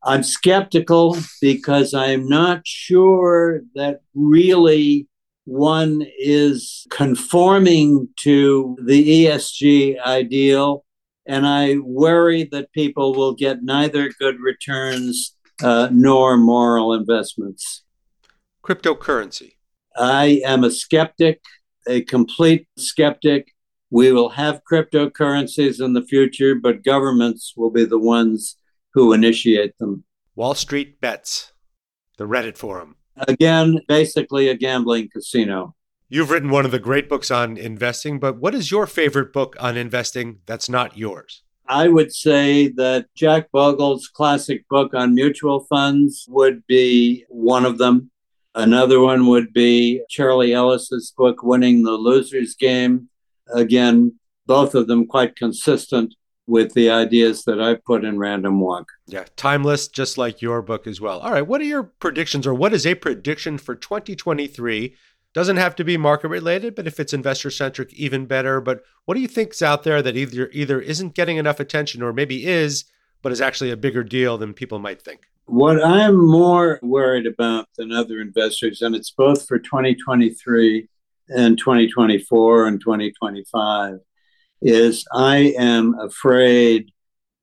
I'm 0.04 0.24
skeptical 0.24 1.18
because 1.42 1.94
I'm 1.94 2.28
not 2.28 2.62
sure 2.66 3.62
that 3.76 4.02
really 4.14 5.08
one 5.46 6.06
is 6.20 6.86
conforming 6.90 8.10
to 8.22 8.78
the 8.84 9.26
ESG 9.26 10.00
ideal 10.02 10.84
and 11.28 11.46
I 11.46 11.78
worry 11.78 12.48
that 12.52 12.72
people 12.72 13.14
will 13.14 13.34
get 13.34 13.62
neither 13.62 14.10
good 14.20 14.40
returns 14.40 15.36
uh, 15.62 15.90
nor 15.92 16.38
moral 16.38 16.94
investments. 16.94 17.84
Cryptocurrency. 18.64 19.54
I 19.96 20.42
am 20.46 20.64
a 20.64 20.72
skeptic, 20.72 21.42
a 21.88 22.02
complete 22.02 22.68
skeptic. 22.78 23.54
We 23.90 24.12
will 24.12 24.30
have 24.30 24.62
cryptocurrencies 24.70 25.84
in 25.84 25.94
the 25.94 26.02
future, 26.02 26.56
but 26.56 26.84
governments 26.84 27.54
will 27.56 27.72
be 27.72 27.86
the 27.86 28.00
ones 28.00 28.58
who 28.94 29.14
initiate 29.14 29.78
them. 29.80 30.04
Wall 30.36 30.56
Street 30.56 31.02
Bets, 31.02 31.54
the 32.18 32.28
Reddit 32.28 32.58
forum. 32.58 32.96
Again, 33.28 33.80
basically 33.88 34.50
a 34.50 34.56
gambling 34.56 35.10
casino. 35.12 35.76
You've 36.10 36.30
written 36.30 36.52
one 36.52 36.64
of 36.64 36.72
the 36.72 36.80
great 36.80 37.10
books 37.10 37.30
on 37.30 37.58
investing, 37.58 38.18
but 38.18 38.38
what 38.38 38.56
is 38.56 38.72
your 38.72 38.88
favorite 38.88 39.34
book 39.34 39.58
on 39.60 39.76
investing 39.76 40.40
that's 40.46 40.70
not 40.70 40.98
yours? 40.98 41.44
I 41.68 41.90
would 41.90 42.14
say 42.14 42.70
that 42.78 43.08
Jack 43.14 43.52
Bogle's 43.52 44.08
classic 44.08 44.66
book 44.70 44.94
on 44.94 45.14
mutual 45.14 45.66
funds 45.66 46.26
would 46.30 46.66
be 46.66 47.26
one 47.28 47.66
of 47.66 47.78
them. 47.78 48.10
Another 48.56 49.02
one 49.02 49.28
would 49.28 49.52
be 49.52 50.02
Charlie 50.10 50.54
Ellis's 50.54 51.14
book, 51.18 51.44
Winning 51.44 51.84
the 51.84 51.98
Loser's 51.98 52.56
Game. 52.56 53.10
Again, 53.54 54.18
both 54.46 54.76
of 54.76 54.88
them 54.88 55.08
quite 55.08 55.36
consistent 55.36 56.16
with 56.48 56.74
the 56.74 56.90
ideas 56.90 57.44
that 57.44 57.62
I 57.62 57.76
put 57.76 58.06
in 58.06 58.18
Random 58.18 58.62
Walk. 58.62 58.88
Yeah, 59.08 59.26
timeless, 59.36 59.90
just 59.90 60.18
like 60.18 60.42
your 60.42 60.62
book 60.62 60.88
as 60.88 61.02
well. 61.02 61.20
All 61.20 61.34
right, 61.34 61.46
what 61.46 61.60
are 61.60 61.66
your 61.66 61.84
predictions, 61.84 62.48
or 62.48 62.54
what 62.54 62.74
is 62.74 62.88
a 62.88 62.96
prediction 62.96 63.58
for 63.58 63.76
2023 63.76 64.96
doesn't 65.38 65.58
have 65.58 65.76
to 65.76 65.84
be 65.84 65.98
market 65.98 66.30
related, 66.30 66.74
but 66.74 66.88
if 66.88 67.00
it's 67.00 67.14
investor 67.14 67.52
centric, 67.52 67.94
even 67.94 68.26
better. 68.26 68.60
But 68.60 68.82
what 69.06 69.14
do 69.14 69.22
you 69.22 69.28
think's 69.28 69.62
out 69.62 69.84
there 69.84 70.02
that 70.02 70.18
either 70.18 70.50
either 70.52 70.82
isn't 70.82 71.14
getting 71.14 71.38
enough 71.38 71.60
attention 71.60 72.02
or 72.02 72.12
maybe 72.12 72.48
is, 72.48 72.86
but 73.22 73.32
is 73.32 73.40
actually 73.40 73.70
a 73.70 73.78
bigger 73.78 74.04
deal 74.04 74.40
than 74.40 74.56
people 74.56 74.80
might 74.80 75.00
think? 75.00 75.28
What 75.46 75.80
I'm 75.86 76.18
more 76.18 76.80
worried 76.82 77.28
about 77.28 77.68
than 77.78 77.92
other 77.92 78.20
investors, 78.20 78.82
and 78.82 78.96
it's 78.96 79.12
both 79.12 79.48
for 79.48 79.60
2023 79.60 80.90
and 81.30 81.56
2024 81.56 82.66
and 82.66 82.82
2025, 82.82 84.00
is 84.64 85.06
I 85.14 85.54
am 85.56 85.94
afraid 86.00 86.92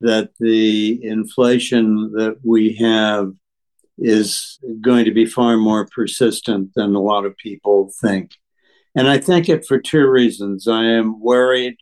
that 0.01 0.31
the 0.41 0.99
inflation 1.05 2.11
that 2.15 2.39
we 2.43 2.75
have 2.75 3.35
is 3.99 4.59
going 4.81 5.05
to 5.05 5.13
be 5.13 5.27
far 5.27 5.57
more 5.57 5.87
persistent 5.87 6.71
than 6.75 6.95
a 6.95 7.01
lot 7.01 7.25
of 7.25 7.37
people 7.37 7.93
think. 8.01 8.33
And 8.95 9.09
I 9.09 9.19
think 9.19 9.49
it 9.49 9.67
for 9.67 9.79
two 9.79 10.09
reasons. 10.09 10.69
I 10.69 10.85
am 10.85 11.21
worried 11.21 11.77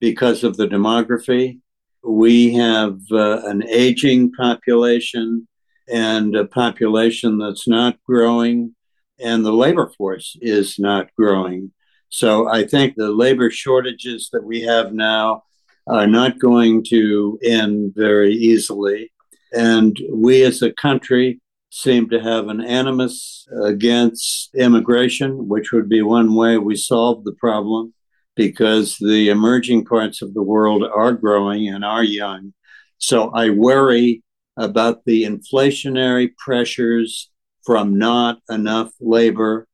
because 0.00 0.44
of 0.44 0.56
the 0.56 0.66
demography. 0.66 1.60
We 2.02 2.54
have 2.54 2.98
uh, 3.10 3.42
an 3.44 3.66
aging 3.68 4.32
population 4.32 5.48
and 5.90 6.36
a 6.36 6.44
population 6.44 7.38
that's 7.38 7.66
not 7.66 7.96
growing, 8.04 8.74
and 9.18 9.44
the 9.44 9.52
labor 9.52 9.90
force 9.96 10.36
is 10.40 10.78
not 10.78 11.08
growing. 11.16 11.72
So 12.10 12.48
I 12.48 12.66
think 12.66 12.94
the 12.94 13.10
labor 13.10 13.50
shortages 13.50 14.28
that 14.32 14.44
we 14.44 14.62
have 14.62 14.92
now 14.92 15.44
are 15.86 16.06
not 16.06 16.38
going 16.38 16.84
to 16.90 17.38
end 17.42 17.92
very 17.96 18.34
easily. 18.34 19.10
And 19.52 19.98
we 20.12 20.42
as 20.42 20.60
a 20.60 20.72
country 20.72 21.40
seem 21.70 22.08
to 22.10 22.20
have 22.20 22.48
an 22.48 22.60
animus 22.60 23.46
against 23.62 24.54
immigration, 24.54 25.48
which 25.48 25.72
would 25.72 25.88
be 25.88 26.02
one 26.02 26.34
way 26.34 26.58
we 26.58 26.76
solve 26.76 27.24
the 27.24 27.34
problem 27.34 27.92
because 28.34 28.96
the 28.98 29.28
emerging 29.28 29.84
parts 29.84 30.22
of 30.22 30.32
the 30.32 30.42
world 30.42 30.84
are 30.84 31.12
growing 31.12 31.68
and 31.68 31.84
are 31.84 32.04
young. 32.04 32.54
So 32.98 33.30
I 33.30 33.50
worry 33.50 34.22
about 34.56 35.04
the 35.04 35.24
inflationary 35.24 36.30
pressures 36.36 37.30
from 37.64 37.98
not 37.98 38.38
enough 38.48 38.90
labor. 39.00 39.66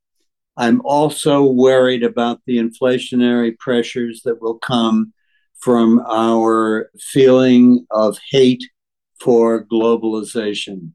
I'm 0.57 0.80
also 0.85 1.44
worried 1.44 2.02
about 2.02 2.40
the 2.46 2.59
inflationary 2.59 3.59
pressures 3.59 4.22
that 4.24 4.40
will 4.40 4.59
come 4.59 5.12
from 5.59 6.00
our 6.09 6.90
feeling 6.98 7.87
of 7.90 8.18
hate 8.30 8.64
for 9.20 9.64
globalization. 9.64 10.92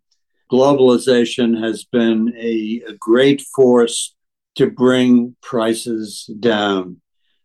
Globalization 0.51 1.63
has 1.63 1.83
been 1.83 2.33
a, 2.37 2.81
a 2.87 2.93
great 2.93 3.41
force 3.41 4.15
to 4.55 4.69
bring 4.69 5.35
prices 5.41 6.29
down. 6.39 7.01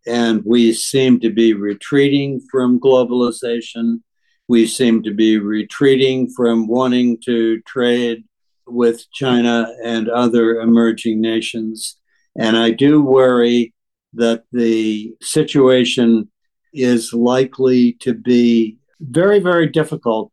And 0.07 0.43
we 0.45 0.73
seem 0.73 1.21
to 1.21 1.31
be 1.31 1.55
retreating 1.55 2.41
from 2.51 2.81
globalization. 2.81 4.01
We 4.49 4.67
seem 4.67 5.03
to 5.03 5.15
be 5.15 5.39
retreating 5.39 6.31
from 6.31 6.67
wanting 6.67 7.19
to 7.25 7.61
trade 7.63 8.25
with 8.67 9.11
China 9.13 9.73
and 9.83 10.09
other 10.09 10.61
emerging 10.61 11.21
nations. 11.21 11.97
And 12.39 12.57
I 12.57 12.71
do 12.71 13.03
worry 13.03 13.75
that 14.15 14.45
the 14.53 15.15
situation 15.21 16.31
is 16.73 17.13
likely 17.13 17.93
to 18.01 18.15
be 18.15 18.79
very, 19.01 19.39
very 19.41 19.69
difficult 19.69 20.33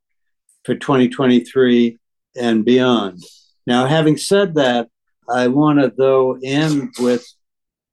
for 0.64 0.76
2023 0.76 2.00
and 2.36 2.66
beyond. 2.66 3.24
Now, 3.68 3.86
having 3.86 4.18
said 4.18 4.56
that, 4.56 4.90
I 5.30 5.48
want 5.48 5.80
to, 5.80 5.94
though, 5.96 6.38
end 6.44 6.94
with 7.00 7.26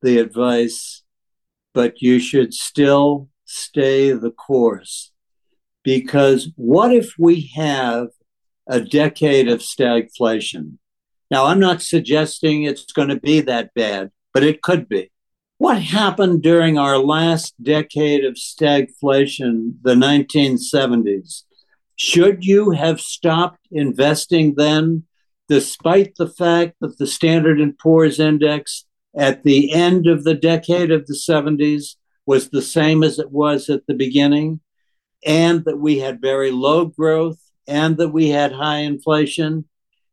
the 0.03 0.19
advice, 0.19 1.03
but 1.75 2.01
you 2.01 2.19
should 2.19 2.55
still 2.55 3.29
stay 3.45 4.13
the 4.13 4.31
course. 4.31 5.13
Because 5.85 6.51
what 6.57 6.93
if 6.93 7.13
we 7.19 7.51
have 7.55 8.09
a 8.67 8.81
decade 8.81 9.49
of 9.49 9.61
stagflation? 9.61 10.79
Now, 11.31 11.47
I'm 11.47 11.61
not 11.61 11.83
suggesting 11.83 12.63
it's 12.63 12.93
going 12.93 13.09
to 13.09 13.21
be 13.21 13.41
that 13.43 13.75
bad, 13.75 14.11
but 14.33 14.43
it 14.43 14.63
could 14.63 14.89
be. 14.89 15.11
What 15.59 15.83
happened 15.83 16.43
during 16.43 16.79
our 16.79 16.99
last 16.99 17.55
decade 17.63 18.25
of 18.25 18.35
stagflation, 18.35 19.75
the 19.83 19.95
1970s? 19.95 21.43
Should 21.99 22.45
you 22.45 22.71
have 22.71 23.01
stopped 23.01 23.67
investing 23.73 24.55
then, 24.55 25.03
despite 25.49 26.15
the 26.15 26.29
fact 26.29 26.77
that 26.81 26.97
the 26.97 27.09
Standard 27.09 27.61
and 27.61 27.77
Poor's 27.77 28.21
index 28.21 28.85
at 29.17 29.43
the 29.43 29.73
end 29.73 30.07
of 30.07 30.23
the 30.23 30.35
decade 30.35 30.93
of 30.93 31.07
the 31.07 31.15
70s 31.17 31.97
was 32.25 32.51
the 32.51 32.63
same 32.63 33.03
as 33.03 33.19
it 33.19 33.33
was 33.33 33.69
at 33.69 33.85
the 33.89 33.95
beginning, 33.95 34.61
and 35.27 35.65
that 35.65 35.79
we 35.79 35.99
had 35.99 36.21
very 36.21 36.53
low 36.53 36.85
growth 36.85 37.41
and 37.67 37.97
that 37.97 38.11
we 38.11 38.29
had 38.29 38.53
high 38.53 38.79
inflation? 38.79 39.65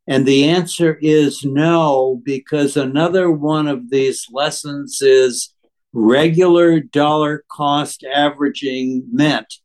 And 0.08 0.26
the 0.26 0.50
answer 0.50 0.98
is 1.04 1.44
no, 1.46 2.20
because 2.26 2.76
another 2.76 3.30
one 3.30 3.68
of 3.68 3.92
these 3.92 4.26
lessons 4.32 5.04
is 5.04 5.54
regular 5.94 6.80
dollar 6.80 7.44
cost 7.48 8.04
averaging 8.04 9.06
meant 9.12 9.60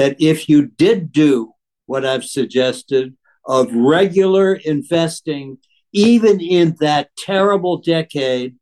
that 0.00 0.16
if 0.18 0.48
you 0.48 0.64
did 0.64 1.12
do 1.12 1.52
what 1.84 2.06
I've 2.06 2.24
suggested 2.24 3.14
of 3.44 3.70
regular 3.70 4.54
investing, 4.54 5.58
even 5.92 6.40
in 6.40 6.74
that 6.80 7.10
terrible 7.18 7.76
decade, 7.76 8.56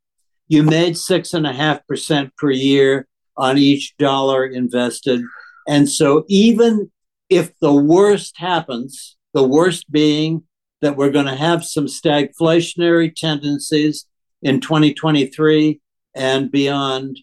you 0.49 0.65
made 0.65 0.99
six 0.99 1.35
and 1.35 1.47
a 1.47 1.53
half 1.53 1.87
percent 1.87 2.37
per 2.37 2.51
year 2.51 3.07
on 3.37 3.57
each 3.57 3.97
dollar 3.99 4.47
invested. 4.47 5.23
And 5.69 5.89
so, 5.89 6.25
even 6.27 6.91
if 7.31 7.57
the 7.61 7.73
worst 7.73 8.37
happens, 8.39 9.17
the 9.33 9.47
worst 9.47 9.89
being 9.93 10.43
that 10.81 10.97
we're 10.97 11.13
going 11.13 11.27
to 11.27 11.37
have 11.37 11.65
some 11.65 11.87
stagflationary 11.87 13.15
tendencies 13.15 14.07
in 14.43 14.61
2023 14.61 15.81
and 16.17 16.51
beyond. 16.51 17.21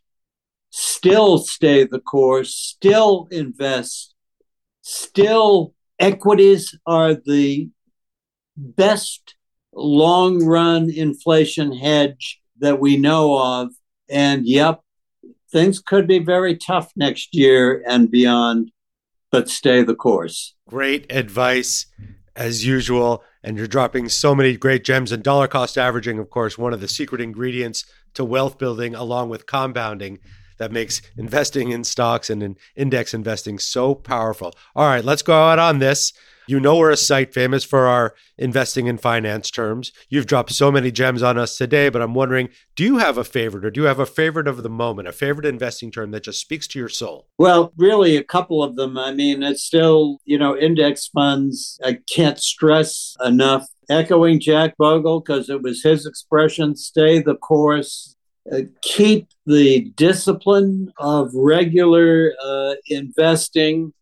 Still 0.78 1.38
stay 1.38 1.86
the 1.86 2.02
course, 2.02 2.54
still 2.54 3.30
invest, 3.32 4.14
still 4.82 5.74
equities 6.00 6.78
are 6.86 7.14
the 7.14 7.70
best 8.58 9.36
long 9.72 10.44
run 10.44 10.90
inflation 10.90 11.72
hedge 11.72 12.42
that 12.60 12.82
we 12.82 12.98
know 12.98 13.38
of. 13.38 13.72
And 14.10 14.46
yep, 14.46 14.82
things 15.50 15.80
could 15.80 16.08
be 16.08 16.20
very 16.20 16.58
tough 16.58 16.92
next 16.98 17.34
year 17.34 17.82
and 17.88 18.12
beyond, 18.12 18.74
but 19.32 19.48
stay 19.48 19.82
the 19.82 19.96
course. 19.96 20.56
Great 20.68 21.10
advice 21.10 21.86
as 22.36 22.66
usual. 22.66 23.24
And 23.42 23.58
you're 23.58 23.68
dropping 23.68 24.10
so 24.10 24.36
many 24.36 24.58
great 24.58 24.84
gems. 24.84 25.14
And 25.14 25.24
dollar 25.24 25.48
cost 25.48 25.78
averaging, 25.78 26.20
of 26.20 26.30
course, 26.30 26.58
one 26.58 26.74
of 26.74 26.82
the 26.82 26.90
secret 26.90 27.22
ingredients 27.22 27.86
to 28.16 28.26
wealth 28.26 28.58
building, 28.58 28.94
along 28.94 29.30
with 29.30 29.46
compounding, 29.46 30.20
that 30.58 30.72
makes 30.72 31.02
investing 31.18 31.72
in 31.72 31.84
stocks 31.84 32.30
and 32.30 32.42
in 32.42 32.58
index 32.76 33.14
investing 33.14 33.60
so 33.60 33.96
powerful. 33.96 34.54
All 34.76 34.88
right, 34.88 35.04
let's 35.04 35.22
go 35.22 35.34
out 35.34 35.60
on 35.60 35.80
this. 35.80 36.14
You 36.48 36.60
know, 36.60 36.78
we're 36.78 36.92
a 36.92 36.98
site 36.98 37.34
famous 37.34 37.64
for 37.64 37.88
our 37.88 38.14
investing 38.38 38.86
in 38.86 39.00
finance 39.00 39.50
terms. 39.50 39.92
You've 40.10 40.28
dropped 40.28 40.52
so 40.52 40.72
many 40.72 40.92
gems 40.92 41.24
on 41.24 41.40
us 41.40 41.58
today, 41.58 41.90
but 41.90 42.04
I'm 42.04 42.14
wondering 42.14 42.50
do 42.76 42.84
you 42.84 42.98
have 42.98 43.18
a 43.18 43.24
favorite 43.24 43.66
or 43.66 43.72
do 43.72 43.82
you 43.82 43.88
have 43.88 44.00
a 44.00 44.06
favorite 44.06 44.48
of 44.48 44.62
the 44.62 44.70
moment, 44.70 45.08
a 45.08 45.12
favorite 45.12 45.48
investing 45.48 45.90
term 45.90 46.12
that 46.12 46.24
just 46.24 46.40
speaks 46.40 46.68
to 46.68 46.80
your 46.80 46.90
soul? 46.90 47.28
Well, 47.40 47.74
really, 47.78 48.16
a 48.16 48.24
couple 48.24 48.62
of 48.62 48.76
them. 48.76 48.98
I 48.98 49.12
mean, 49.12 49.42
it's 49.42 49.64
still, 49.64 50.20
you 50.26 50.38
know, 50.38 50.56
index 50.56 51.08
funds. 51.08 51.80
I 51.84 52.00
can't 52.12 52.40
stress 52.40 53.16
enough 53.26 53.68
echoing 53.90 54.40
Jack 54.40 54.78
Bogle 54.78 55.22
because 55.22 55.50
it 55.50 55.64
was 55.64 55.84
his 55.84 56.06
expression 56.06 56.76
stay 56.76 57.22
the 57.22 57.36
course, 57.36 58.16
uh, 58.52 58.62
keep 58.82 59.28
the 59.46 59.92
discipline 59.96 60.92
of 60.98 61.32
regular 61.34 62.34
uh, 62.44 62.76
investing, 62.88 63.94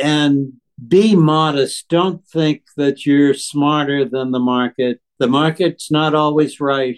and 0.00 0.52
be 0.88 1.16
modest. 1.16 1.88
Don't 1.88 2.26
think 2.26 2.62
that 2.76 3.04
you're 3.04 3.34
smarter 3.34 4.04
than 4.04 4.30
the 4.30 4.38
market. 4.38 5.00
The 5.18 5.28
market's 5.28 5.90
not 5.90 6.14
always 6.14 6.60
right, 6.60 6.96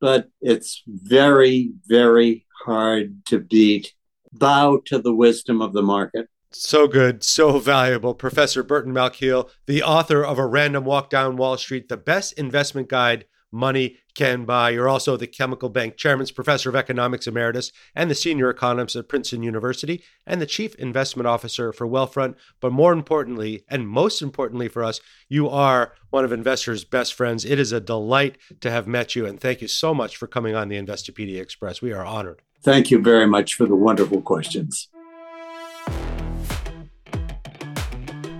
but 0.00 0.28
it's 0.40 0.82
very, 0.86 1.72
very 1.86 2.46
hard 2.64 3.24
to 3.26 3.40
beat. 3.40 3.92
Bow 4.32 4.80
to 4.86 4.98
the 4.98 5.14
wisdom 5.14 5.60
of 5.60 5.72
the 5.72 5.82
market. 5.82 6.28
So 6.50 6.88
good, 6.88 7.22
so 7.22 7.58
valuable. 7.58 8.14
Professor 8.14 8.62
Burton 8.62 8.94
Malkiel, 8.94 9.50
the 9.66 9.82
author 9.82 10.24
of 10.24 10.38
A 10.38 10.46
Random 10.46 10.84
Walk 10.84 11.10
Down 11.10 11.36
Wall 11.36 11.58
Street, 11.58 11.88
the 11.88 11.98
best 11.98 12.32
investment 12.34 12.88
guide 12.88 13.26
money 13.50 13.98
can 14.14 14.44
buy. 14.44 14.70
You're 14.70 14.88
also 14.88 15.16
the 15.16 15.26
Chemical 15.26 15.68
Bank 15.68 15.96
Chairman's 15.96 16.30
Professor 16.30 16.68
of 16.68 16.76
Economics 16.76 17.26
Emeritus 17.26 17.72
and 17.94 18.10
the 18.10 18.14
Senior 18.14 18.50
Economist 18.50 18.96
at 18.96 19.08
Princeton 19.08 19.42
University 19.42 20.02
and 20.26 20.40
the 20.40 20.46
Chief 20.46 20.74
Investment 20.74 21.26
Officer 21.26 21.72
for 21.72 21.86
Wealthfront. 21.86 22.34
But 22.60 22.72
more 22.72 22.92
importantly, 22.92 23.64
and 23.68 23.88
most 23.88 24.20
importantly 24.22 24.68
for 24.68 24.82
us, 24.82 25.00
you 25.28 25.48
are 25.48 25.94
one 26.10 26.24
of 26.24 26.32
investors' 26.32 26.84
best 26.84 27.14
friends. 27.14 27.44
It 27.44 27.58
is 27.58 27.72
a 27.72 27.80
delight 27.80 28.38
to 28.60 28.70
have 28.70 28.86
met 28.86 29.14
you, 29.14 29.26
and 29.26 29.40
thank 29.40 29.62
you 29.62 29.68
so 29.68 29.94
much 29.94 30.16
for 30.16 30.26
coming 30.26 30.54
on 30.54 30.68
the 30.68 30.76
Investopedia 30.76 31.40
Express. 31.40 31.80
We 31.80 31.92
are 31.92 32.04
honored. 32.04 32.42
Thank 32.62 32.90
you 32.90 33.00
very 33.00 33.26
much 33.26 33.54
for 33.54 33.66
the 33.66 33.76
wonderful 33.76 34.20
questions. 34.20 34.88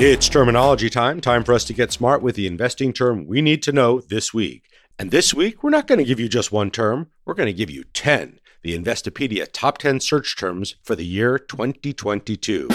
It's 0.01 0.29
terminology 0.29 0.89
time. 0.91 1.21
Time 1.21 1.43
for 1.43 1.53
us 1.53 1.65
to 1.65 1.73
get 1.73 1.91
smart 1.91 2.23
with 2.23 2.37
the 2.37 2.47
investing 2.47 2.93
term 2.93 3.27
we 3.27 3.43
need 3.43 3.65
to 3.65 3.73
know 3.73 4.01
this 4.01 4.33
week. 4.33 4.68
And 5.01 5.13
this 5.13 5.33
week, 5.33 5.63
we're 5.63 5.71
not 5.71 5.87
going 5.87 6.01
to 6.01 6.05
give 6.05 6.19
you 6.19 6.29
just 6.29 6.51
one 6.51 6.73
term, 6.73 7.07
we're 7.25 7.35
going 7.35 7.47
to 7.47 7.53
give 7.53 7.71
you 7.71 7.85
10, 7.85 8.41
the 8.63 8.77
Investopedia 8.77 9.47
top 9.53 9.79
10 9.79 10.01
search 10.01 10.37
terms 10.37 10.75
for 10.83 10.97
the 10.97 11.05
year 11.05 11.39
2022. 11.39 12.67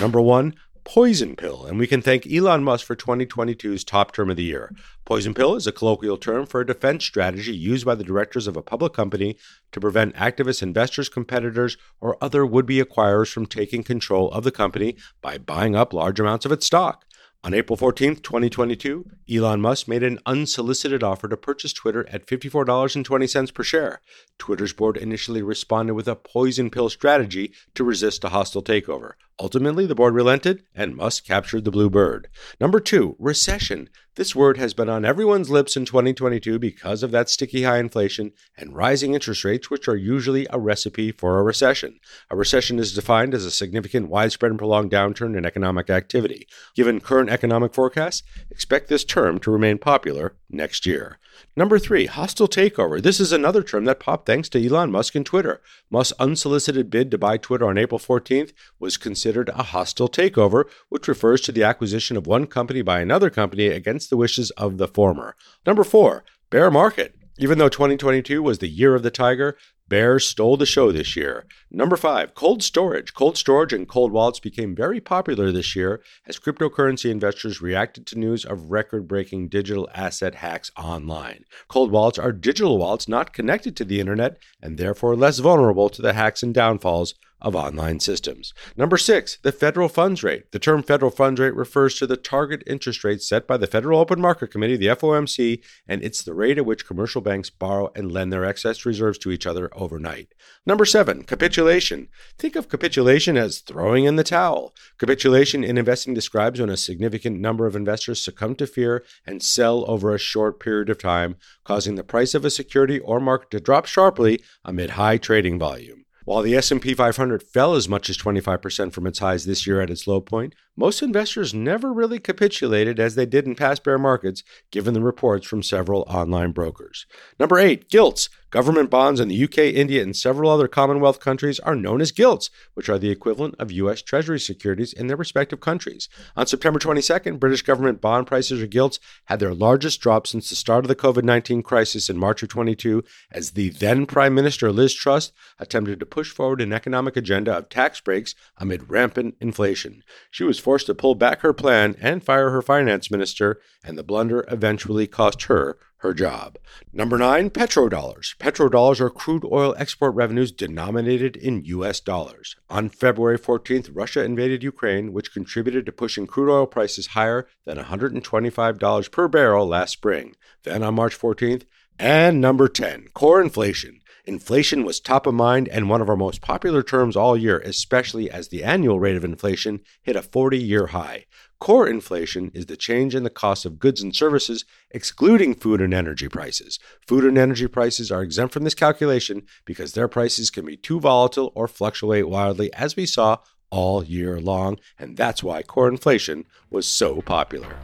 Number 0.00 0.20
one, 0.20 0.56
poison 0.82 1.36
pill, 1.36 1.66
and 1.66 1.78
we 1.78 1.86
can 1.86 2.02
thank 2.02 2.26
Elon 2.26 2.64
Musk 2.64 2.84
for 2.84 2.96
2022's 2.96 3.84
top 3.84 4.10
term 4.10 4.28
of 4.28 4.36
the 4.36 4.42
year. 4.42 4.74
Poison 5.04 5.34
pill 5.34 5.54
is 5.54 5.68
a 5.68 5.72
colloquial 5.72 6.16
term 6.16 6.44
for 6.44 6.60
a 6.60 6.66
defense 6.66 7.04
strategy 7.04 7.54
used 7.54 7.86
by 7.86 7.94
the 7.94 8.02
directors 8.02 8.48
of 8.48 8.56
a 8.56 8.62
public 8.62 8.92
company 8.92 9.36
to 9.70 9.78
prevent 9.78 10.16
activist 10.16 10.64
investors, 10.64 11.08
competitors, 11.08 11.76
or 12.00 12.16
other 12.20 12.44
would 12.44 12.66
be 12.66 12.82
acquirers 12.82 13.30
from 13.30 13.46
taking 13.46 13.84
control 13.84 14.32
of 14.32 14.42
the 14.42 14.50
company 14.50 14.96
by 15.22 15.38
buying 15.38 15.76
up 15.76 15.92
large 15.92 16.18
amounts 16.18 16.44
of 16.44 16.50
its 16.50 16.66
stock. 16.66 17.04
On 17.44 17.54
April 17.54 17.76
14, 17.76 18.16
2022, 18.16 19.04
Elon 19.32 19.60
Musk 19.60 19.86
made 19.86 20.02
an 20.02 20.18
unsolicited 20.26 21.04
offer 21.04 21.28
to 21.28 21.36
purchase 21.36 21.72
Twitter 21.72 22.04
at 22.08 22.26
$54.20 22.26 23.54
per 23.54 23.62
share. 23.62 24.00
Twitter's 24.38 24.72
board 24.72 24.96
initially 24.96 25.40
responded 25.40 25.94
with 25.94 26.08
a 26.08 26.16
poison 26.16 26.68
pill 26.68 26.88
strategy 26.88 27.52
to 27.74 27.84
resist 27.84 28.24
a 28.24 28.30
hostile 28.30 28.62
takeover. 28.62 29.12
Ultimately, 29.38 29.86
the 29.86 29.94
board 29.94 30.14
relented 30.14 30.64
and 30.74 30.96
Musk 30.96 31.26
captured 31.26 31.64
the 31.64 31.70
blue 31.70 31.88
bird. 31.88 32.26
Number 32.60 32.80
two, 32.80 33.14
recession. 33.20 33.88
This 34.18 34.34
word 34.34 34.56
has 34.56 34.74
been 34.74 34.88
on 34.88 35.04
everyone's 35.04 35.48
lips 35.48 35.76
in 35.76 35.84
2022 35.84 36.58
because 36.58 37.04
of 37.04 37.12
that 37.12 37.28
sticky 37.28 37.62
high 37.62 37.78
inflation 37.78 38.32
and 38.56 38.74
rising 38.74 39.14
interest 39.14 39.44
rates, 39.44 39.70
which 39.70 39.86
are 39.86 39.94
usually 39.94 40.44
a 40.50 40.58
recipe 40.58 41.12
for 41.12 41.38
a 41.38 41.44
recession. 41.44 42.00
A 42.28 42.34
recession 42.34 42.80
is 42.80 42.92
defined 42.92 43.32
as 43.32 43.44
a 43.44 43.50
significant, 43.52 44.08
widespread, 44.08 44.50
and 44.50 44.58
prolonged 44.58 44.90
downturn 44.90 45.38
in 45.38 45.44
economic 45.44 45.88
activity. 45.88 46.48
Given 46.74 46.98
current 47.00 47.30
economic 47.30 47.72
forecasts, 47.72 48.24
expect 48.50 48.88
this 48.88 49.04
term 49.04 49.38
to 49.38 49.52
remain 49.52 49.78
popular 49.78 50.34
next 50.50 50.84
year. 50.84 51.18
Number 51.56 51.78
three, 51.78 52.06
hostile 52.06 52.48
takeover. 52.48 53.02
This 53.02 53.20
is 53.20 53.32
another 53.32 53.62
term 53.62 53.84
that 53.84 54.00
popped 54.00 54.26
thanks 54.26 54.48
to 54.50 54.64
Elon 54.64 54.90
Musk 54.90 55.14
and 55.14 55.24
Twitter. 55.24 55.60
Musk's 55.90 56.18
unsolicited 56.18 56.90
bid 56.90 57.10
to 57.10 57.18
buy 57.18 57.36
Twitter 57.36 57.68
on 57.68 57.78
April 57.78 57.98
14th 57.98 58.52
was 58.78 58.96
considered 58.96 59.48
a 59.50 59.64
hostile 59.64 60.08
takeover, 60.08 60.64
which 60.88 61.08
refers 61.08 61.40
to 61.42 61.52
the 61.52 61.62
acquisition 61.62 62.16
of 62.16 62.26
one 62.26 62.46
company 62.46 62.82
by 62.82 63.00
another 63.00 63.30
company 63.30 63.68
against 63.68 64.07
the 64.08 64.16
wishes 64.16 64.50
of 64.52 64.78
the 64.78 64.88
former. 64.88 65.36
Number 65.66 65.84
four, 65.84 66.24
bear 66.50 66.70
market. 66.70 67.14
Even 67.38 67.58
though 67.58 67.68
2022 67.68 68.42
was 68.42 68.58
the 68.58 68.68
year 68.68 68.94
of 68.94 69.02
the 69.02 69.10
tiger, 69.12 69.56
Bears 69.88 70.26
stole 70.26 70.58
the 70.58 70.66
show 70.66 70.92
this 70.92 71.16
year. 71.16 71.46
Number 71.70 71.96
five, 71.96 72.34
cold 72.34 72.62
storage. 72.62 73.14
Cold 73.14 73.38
storage 73.38 73.72
and 73.72 73.88
cold 73.88 74.12
wallets 74.12 74.38
became 74.38 74.76
very 74.76 75.00
popular 75.00 75.50
this 75.50 75.74
year 75.74 76.02
as 76.26 76.38
cryptocurrency 76.38 77.10
investors 77.10 77.62
reacted 77.62 78.06
to 78.06 78.18
news 78.18 78.44
of 78.44 78.70
record 78.70 79.08
breaking 79.08 79.48
digital 79.48 79.88
asset 79.94 80.36
hacks 80.36 80.70
online. 80.76 81.44
Cold 81.68 81.90
wallets 81.90 82.18
are 82.18 82.32
digital 82.32 82.76
wallets 82.76 83.08
not 83.08 83.32
connected 83.32 83.76
to 83.76 83.84
the 83.84 83.98
internet 83.98 84.36
and 84.60 84.76
therefore 84.76 85.16
less 85.16 85.38
vulnerable 85.38 85.88
to 85.88 86.02
the 86.02 86.12
hacks 86.12 86.42
and 86.42 86.52
downfalls 86.52 87.14
of 87.40 87.54
online 87.54 88.00
systems. 88.00 88.52
Number 88.76 88.96
six, 88.96 89.38
the 89.42 89.52
federal 89.52 89.88
funds 89.88 90.22
rate. 90.22 90.50
The 90.52 90.58
term 90.58 90.82
federal 90.82 91.10
funds 91.10 91.40
rate 91.40 91.54
refers 91.54 91.94
to 91.96 92.06
the 92.06 92.16
target 92.16 92.62
interest 92.66 93.04
rate 93.04 93.22
set 93.22 93.46
by 93.46 93.56
the 93.56 93.66
Federal 93.66 94.00
Open 94.00 94.20
Market 94.20 94.48
Committee, 94.48 94.76
the 94.76 94.86
FOMC, 94.86 95.62
and 95.86 96.02
it's 96.02 96.22
the 96.22 96.34
rate 96.34 96.58
at 96.58 96.66
which 96.66 96.86
commercial 96.86 97.20
banks 97.20 97.50
borrow 97.50 97.90
and 97.94 98.10
lend 98.10 98.32
their 98.32 98.44
excess 98.44 98.84
reserves 98.84 99.18
to 99.18 99.30
each 99.30 99.46
other 99.46 99.70
overnight. 99.72 100.34
Number 100.66 100.84
seven, 100.84 101.22
capitulation. 101.22 102.08
Think 102.38 102.56
of 102.56 102.68
capitulation 102.68 103.36
as 103.36 103.60
throwing 103.60 104.04
in 104.04 104.16
the 104.16 104.24
towel. 104.24 104.74
Capitulation 104.98 105.62
in 105.62 105.78
investing 105.78 106.14
describes 106.14 106.60
when 106.60 106.70
a 106.70 106.76
significant 106.76 107.40
number 107.40 107.66
of 107.66 107.76
investors 107.76 108.20
succumb 108.20 108.54
to 108.56 108.66
fear 108.66 109.04
and 109.24 109.42
sell 109.42 109.88
over 109.88 110.12
a 110.12 110.18
short 110.18 110.60
period 110.60 110.90
of 110.90 110.98
time, 110.98 111.36
causing 111.64 111.94
the 111.94 112.04
price 112.04 112.34
of 112.34 112.44
a 112.44 112.50
security 112.50 112.98
or 112.98 113.20
market 113.20 113.50
to 113.50 113.60
drop 113.60 113.86
sharply 113.86 114.40
amid 114.64 114.90
high 114.90 115.16
trading 115.16 115.58
volume. 115.58 116.04
While 116.28 116.42
the 116.42 116.56
S&P 116.56 116.92
500 116.92 117.42
fell 117.42 117.74
as 117.74 117.88
much 117.88 118.10
as 118.10 118.18
25% 118.18 118.92
from 118.92 119.06
its 119.06 119.20
highs 119.20 119.46
this 119.46 119.66
year 119.66 119.80
at 119.80 119.88
its 119.88 120.06
low 120.06 120.20
point, 120.20 120.54
most 120.76 121.00
investors 121.00 121.54
never 121.54 121.90
really 121.90 122.18
capitulated 122.18 123.00
as 123.00 123.14
they 123.14 123.24
did 123.24 123.46
in 123.46 123.54
past 123.54 123.82
bear 123.82 123.96
markets, 123.96 124.42
given 124.70 124.92
the 124.92 125.00
reports 125.00 125.46
from 125.46 125.62
several 125.62 126.02
online 126.02 126.52
brokers. 126.52 127.06
Number 127.40 127.58
8, 127.58 127.88
gilts. 127.88 128.28
Government 128.50 128.88
bonds 128.88 129.20
in 129.20 129.28
the 129.28 129.44
UK, 129.44 129.58
India, 129.58 130.02
and 130.02 130.16
several 130.16 130.50
other 130.50 130.68
Commonwealth 130.68 131.20
countries 131.20 131.60
are 131.60 131.76
known 131.76 132.00
as 132.00 132.12
gilts, 132.12 132.48
which 132.72 132.88
are 132.88 132.98
the 132.98 133.10
equivalent 133.10 133.54
of 133.58 133.70
US 133.70 134.00
Treasury 134.00 134.40
securities 134.40 134.94
in 134.94 135.06
their 135.06 135.18
respective 135.18 135.60
countries. 135.60 136.08
On 136.34 136.46
September 136.46 136.78
22nd, 136.78 137.38
British 137.38 137.60
government 137.60 138.00
bond 138.00 138.26
prices 138.26 138.62
or 138.62 138.66
gilts 138.66 139.00
had 139.26 139.38
their 139.38 139.52
largest 139.52 140.00
drop 140.00 140.26
since 140.26 140.48
the 140.48 140.56
start 140.56 140.82
of 140.82 140.88
the 140.88 140.96
COVID 140.96 141.24
19 141.24 141.62
crisis 141.62 142.08
in 142.08 142.16
March 142.16 142.42
of 142.42 142.48
22 142.48 143.04
as 143.30 143.50
the 143.50 143.68
then 143.68 144.06
Prime 144.06 144.34
Minister 144.34 144.72
Liz 144.72 144.94
Truss 144.94 145.30
attempted 145.58 146.00
to 146.00 146.06
push 146.06 146.30
forward 146.30 146.62
an 146.62 146.72
economic 146.72 147.18
agenda 147.18 147.54
of 147.54 147.68
tax 147.68 148.00
breaks 148.00 148.34
amid 148.56 148.88
rampant 148.88 149.34
inflation. 149.40 150.02
She 150.30 150.44
was 150.44 150.58
forced 150.58 150.86
to 150.86 150.94
pull 150.94 151.14
back 151.14 151.42
her 151.42 151.52
plan 151.52 151.96
and 152.00 152.24
fire 152.24 152.48
her 152.48 152.62
finance 152.62 153.10
minister, 153.10 153.60
and 153.84 153.98
the 153.98 154.02
blunder 154.02 154.46
eventually 154.48 155.06
cost 155.06 155.42
her 155.42 155.76
her 155.98 156.14
job. 156.14 156.58
Number 156.92 157.18
nine, 157.18 157.50
petrodollars. 157.50 158.36
Petrodollars 158.38 159.00
are 159.00 159.10
crude 159.10 159.44
oil 159.44 159.74
export 159.78 160.14
revenues 160.14 160.52
denominated 160.52 161.36
in 161.36 161.64
US 161.64 162.00
dollars. 162.00 162.56
On 162.70 162.88
February 162.88 163.38
14th, 163.38 163.90
Russia 163.92 164.22
invaded 164.22 164.62
Ukraine, 164.62 165.12
which 165.12 165.32
contributed 165.32 165.86
to 165.86 165.92
pushing 165.92 166.26
crude 166.26 166.52
oil 166.52 166.66
prices 166.66 167.08
higher 167.08 167.48
than 167.64 167.78
$125 167.78 169.10
per 169.10 169.28
barrel 169.28 169.66
last 169.66 169.92
spring. 169.92 170.34
Then 170.62 170.82
on 170.82 170.94
March 170.94 171.18
14th, 171.18 171.64
and 171.98 172.40
number 172.40 172.68
10, 172.68 173.08
core 173.12 173.40
inflation. 173.40 174.00
Inflation 174.28 174.84
was 174.84 175.00
top 175.00 175.26
of 175.26 175.32
mind 175.32 175.68
and 175.68 175.88
one 175.88 176.02
of 176.02 176.10
our 176.10 176.16
most 176.16 176.42
popular 176.42 176.82
terms 176.82 177.16
all 177.16 177.34
year, 177.34 177.60
especially 177.60 178.30
as 178.30 178.48
the 178.48 178.62
annual 178.62 179.00
rate 179.00 179.16
of 179.16 179.24
inflation 179.24 179.80
hit 180.02 180.16
a 180.16 180.22
40 180.22 180.58
year 180.58 180.88
high. 180.88 181.24
Core 181.60 181.88
inflation 181.88 182.50
is 182.52 182.66
the 182.66 182.76
change 182.76 183.14
in 183.14 183.22
the 183.22 183.30
cost 183.30 183.64
of 183.64 183.78
goods 183.78 184.02
and 184.02 184.14
services, 184.14 184.66
excluding 184.90 185.54
food 185.54 185.80
and 185.80 185.94
energy 185.94 186.28
prices. 186.28 186.78
Food 187.06 187.24
and 187.24 187.38
energy 187.38 187.66
prices 187.68 188.12
are 188.12 188.22
exempt 188.22 188.52
from 188.52 188.64
this 188.64 188.74
calculation 188.74 189.44
because 189.64 189.92
their 189.92 190.08
prices 190.08 190.50
can 190.50 190.66
be 190.66 190.76
too 190.76 191.00
volatile 191.00 191.50
or 191.54 191.66
fluctuate 191.66 192.28
wildly, 192.28 192.70
as 192.74 192.96
we 192.96 193.06
saw 193.06 193.38
all 193.70 194.04
year 194.04 194.38
long, 194.38 194.78
and 194.98 195.16
that's 195.16 195.42
why 195.42 195.62
core 195.62 195.88
inflation 195.88 196.44
was 196.68 196.86
so 196.86 197.22
popular. 197.22 197.78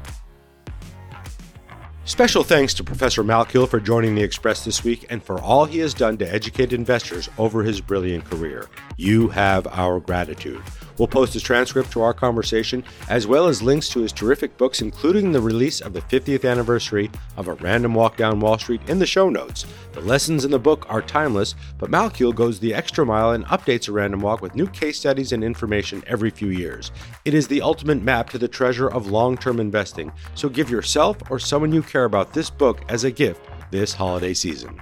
Special 2.07 2.45
thanks 2.45 2.75
to 2.75 2.85
Professor 2.85 3.25
Malkiel 3.25 3.67
for 3.67 3.81
joining 3.81 4.14
the 4.14 4.23
Express 4.23 4.62
this 4.62 4.85
week 4.85 5.07
and 5.09 5.23
for 5.23 5.40
all 5.40 5.64
he 5.64 5.79
has 5.79 5.95
done 5.95 6.19
to 6.19 6.31
educate 6.31 6.75
investors 6.75 7.31
over 7.38 7.62
his 7.62 7.81
brilliant 7.81 8.27
career. 8.27 8.69
You 8.99 9.29
have 9.29 9.67
our 9.69 10.01
gratitude. 10.01 10.62
We'll 10.99 11.09
post 11.09 11.35
a 11.35 11.41
transcript 11.41 11.91
to 11.93 12.03
our 12.03 12.15
conversation, 12.15 12.85
as 13.09 13.27
well 13.27 13.47
as 13.47 13.63
links 13.63 13.89
to 13.91 14.01
his 14.01 14.13
terrific 14.13 14.57
books, 14.57 14.81
including 14.81 15.33
the 15.33 15.41
release 15.41 15.81
of 15.81 15.93
the 15.93 16.03
50th 16.03 16.49
anniversary 16.49 17.11
of 17.37 17.49
A 17.49 17.55
Random 17.55 17.95
Walk 17.95 18.17
Down 18.17 18.41
Wall 18.41 18.59
Street 18.59 18.89
in 18.89 18.99
the 18.99 19.07
show 19.07 19.29
notes. 19.29 19.67
The 19.93 20.01
lessons 20.01 20.45
in 20.45 20.51
the 20.51 20.59
book 20.59 20.87
are 20.89 21.03
timeless, 21.03 21.55
but 21.79 21.91
Malkiel 21.91 22.35
goes 22.35 22.59
the 22.59 22.75
extra 22.75 23.05
mile 23.05 23.33
and 23.33 23.45
updates 23.47 23.89
A 23.89 23.93
Random 23.93 24.21
Walk 24.21 24.41
with 24.41 24.55
new 24.55 24.67
case 24.69 24.99
studies 24.99 25.33
and 25.33 25.43
information 25.43 26.05
every 26.07 26.31
few 26.31 26.49
years. 26.49 26.93
It 27.25 27.35
is 27.35 27.49
the 27.49 27.63
ultimate 27.63 28.03
map 28.03 28.31
to 28.31 28.39
the 28.39 28.49
treasure 28.49 28.89
of 28.89 29.11
long 29.11 29.37
term 29.37 29.61
investing, 29.61 30.13
so 30.35 30.49
give 30.49 30.71
yourself 30.71 31.17
or 31.31 31.39
someone 31.39 31.73
you 31.73 31.83
care 31.83 32.05
about 32.05 32.33
this 32.33 32.51
book 32.51 32.83
as 32.89 33.05
a 33.05 33.11
gift 33.11 33.49
this 33.71 33.93
holiday 33.93 34.35
season. 34.35 34.81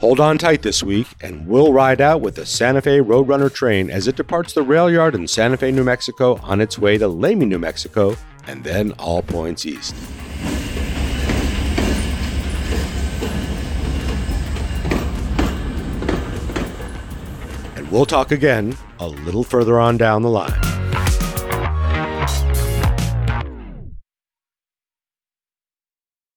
Hold 0.00 0.20
on 0.20 0.38
tight 0.38 0.62
this 0.62 0.80
week, 0.80 1.08
and 1.20 1.44
we'll 1.48 1.72
ride 1.72 2.00
out 2.00 2.20
with 2.20 2.36
the 2.36 2.46
Santa 2.46 2.80
Fe 2.80 3.00
Roadrunner 3.00 3.52
train 3.52 3.90
as 3.90 4.06
it 4.06 4.14
departs 4.14 4.52
the 4.52 4.62
rail 4.62 4.88
yard 4.88 5.16
in 5.16 5.26
Santa 5.26 5.56
Fe, 5.56 5.72
New 5.72 5.82
Mexico, 5.82 6.36
on 6.44 6.60
its 6.60 6.78
way 6.78 6.98
to 6.98 7.08
Lamy, 7.08 7.46
New 7.46 7.58
Mexico, 7.58 8.16
and 8.46 8.62
then 8.62 8.92
all 8.92 9.22
points 9.22 9.66
east. 9.66 9.96
And 17.74 17.90
we'll 17.90 18.06
talk 18.06 18.30
again 18.30 18.76
a 19.00 19.08
little 19.08 19.42
further 19.42 19.80
on 19.80 19.96
down 19.96 20.22
the 20.22 20.30
line. 20.30 20.67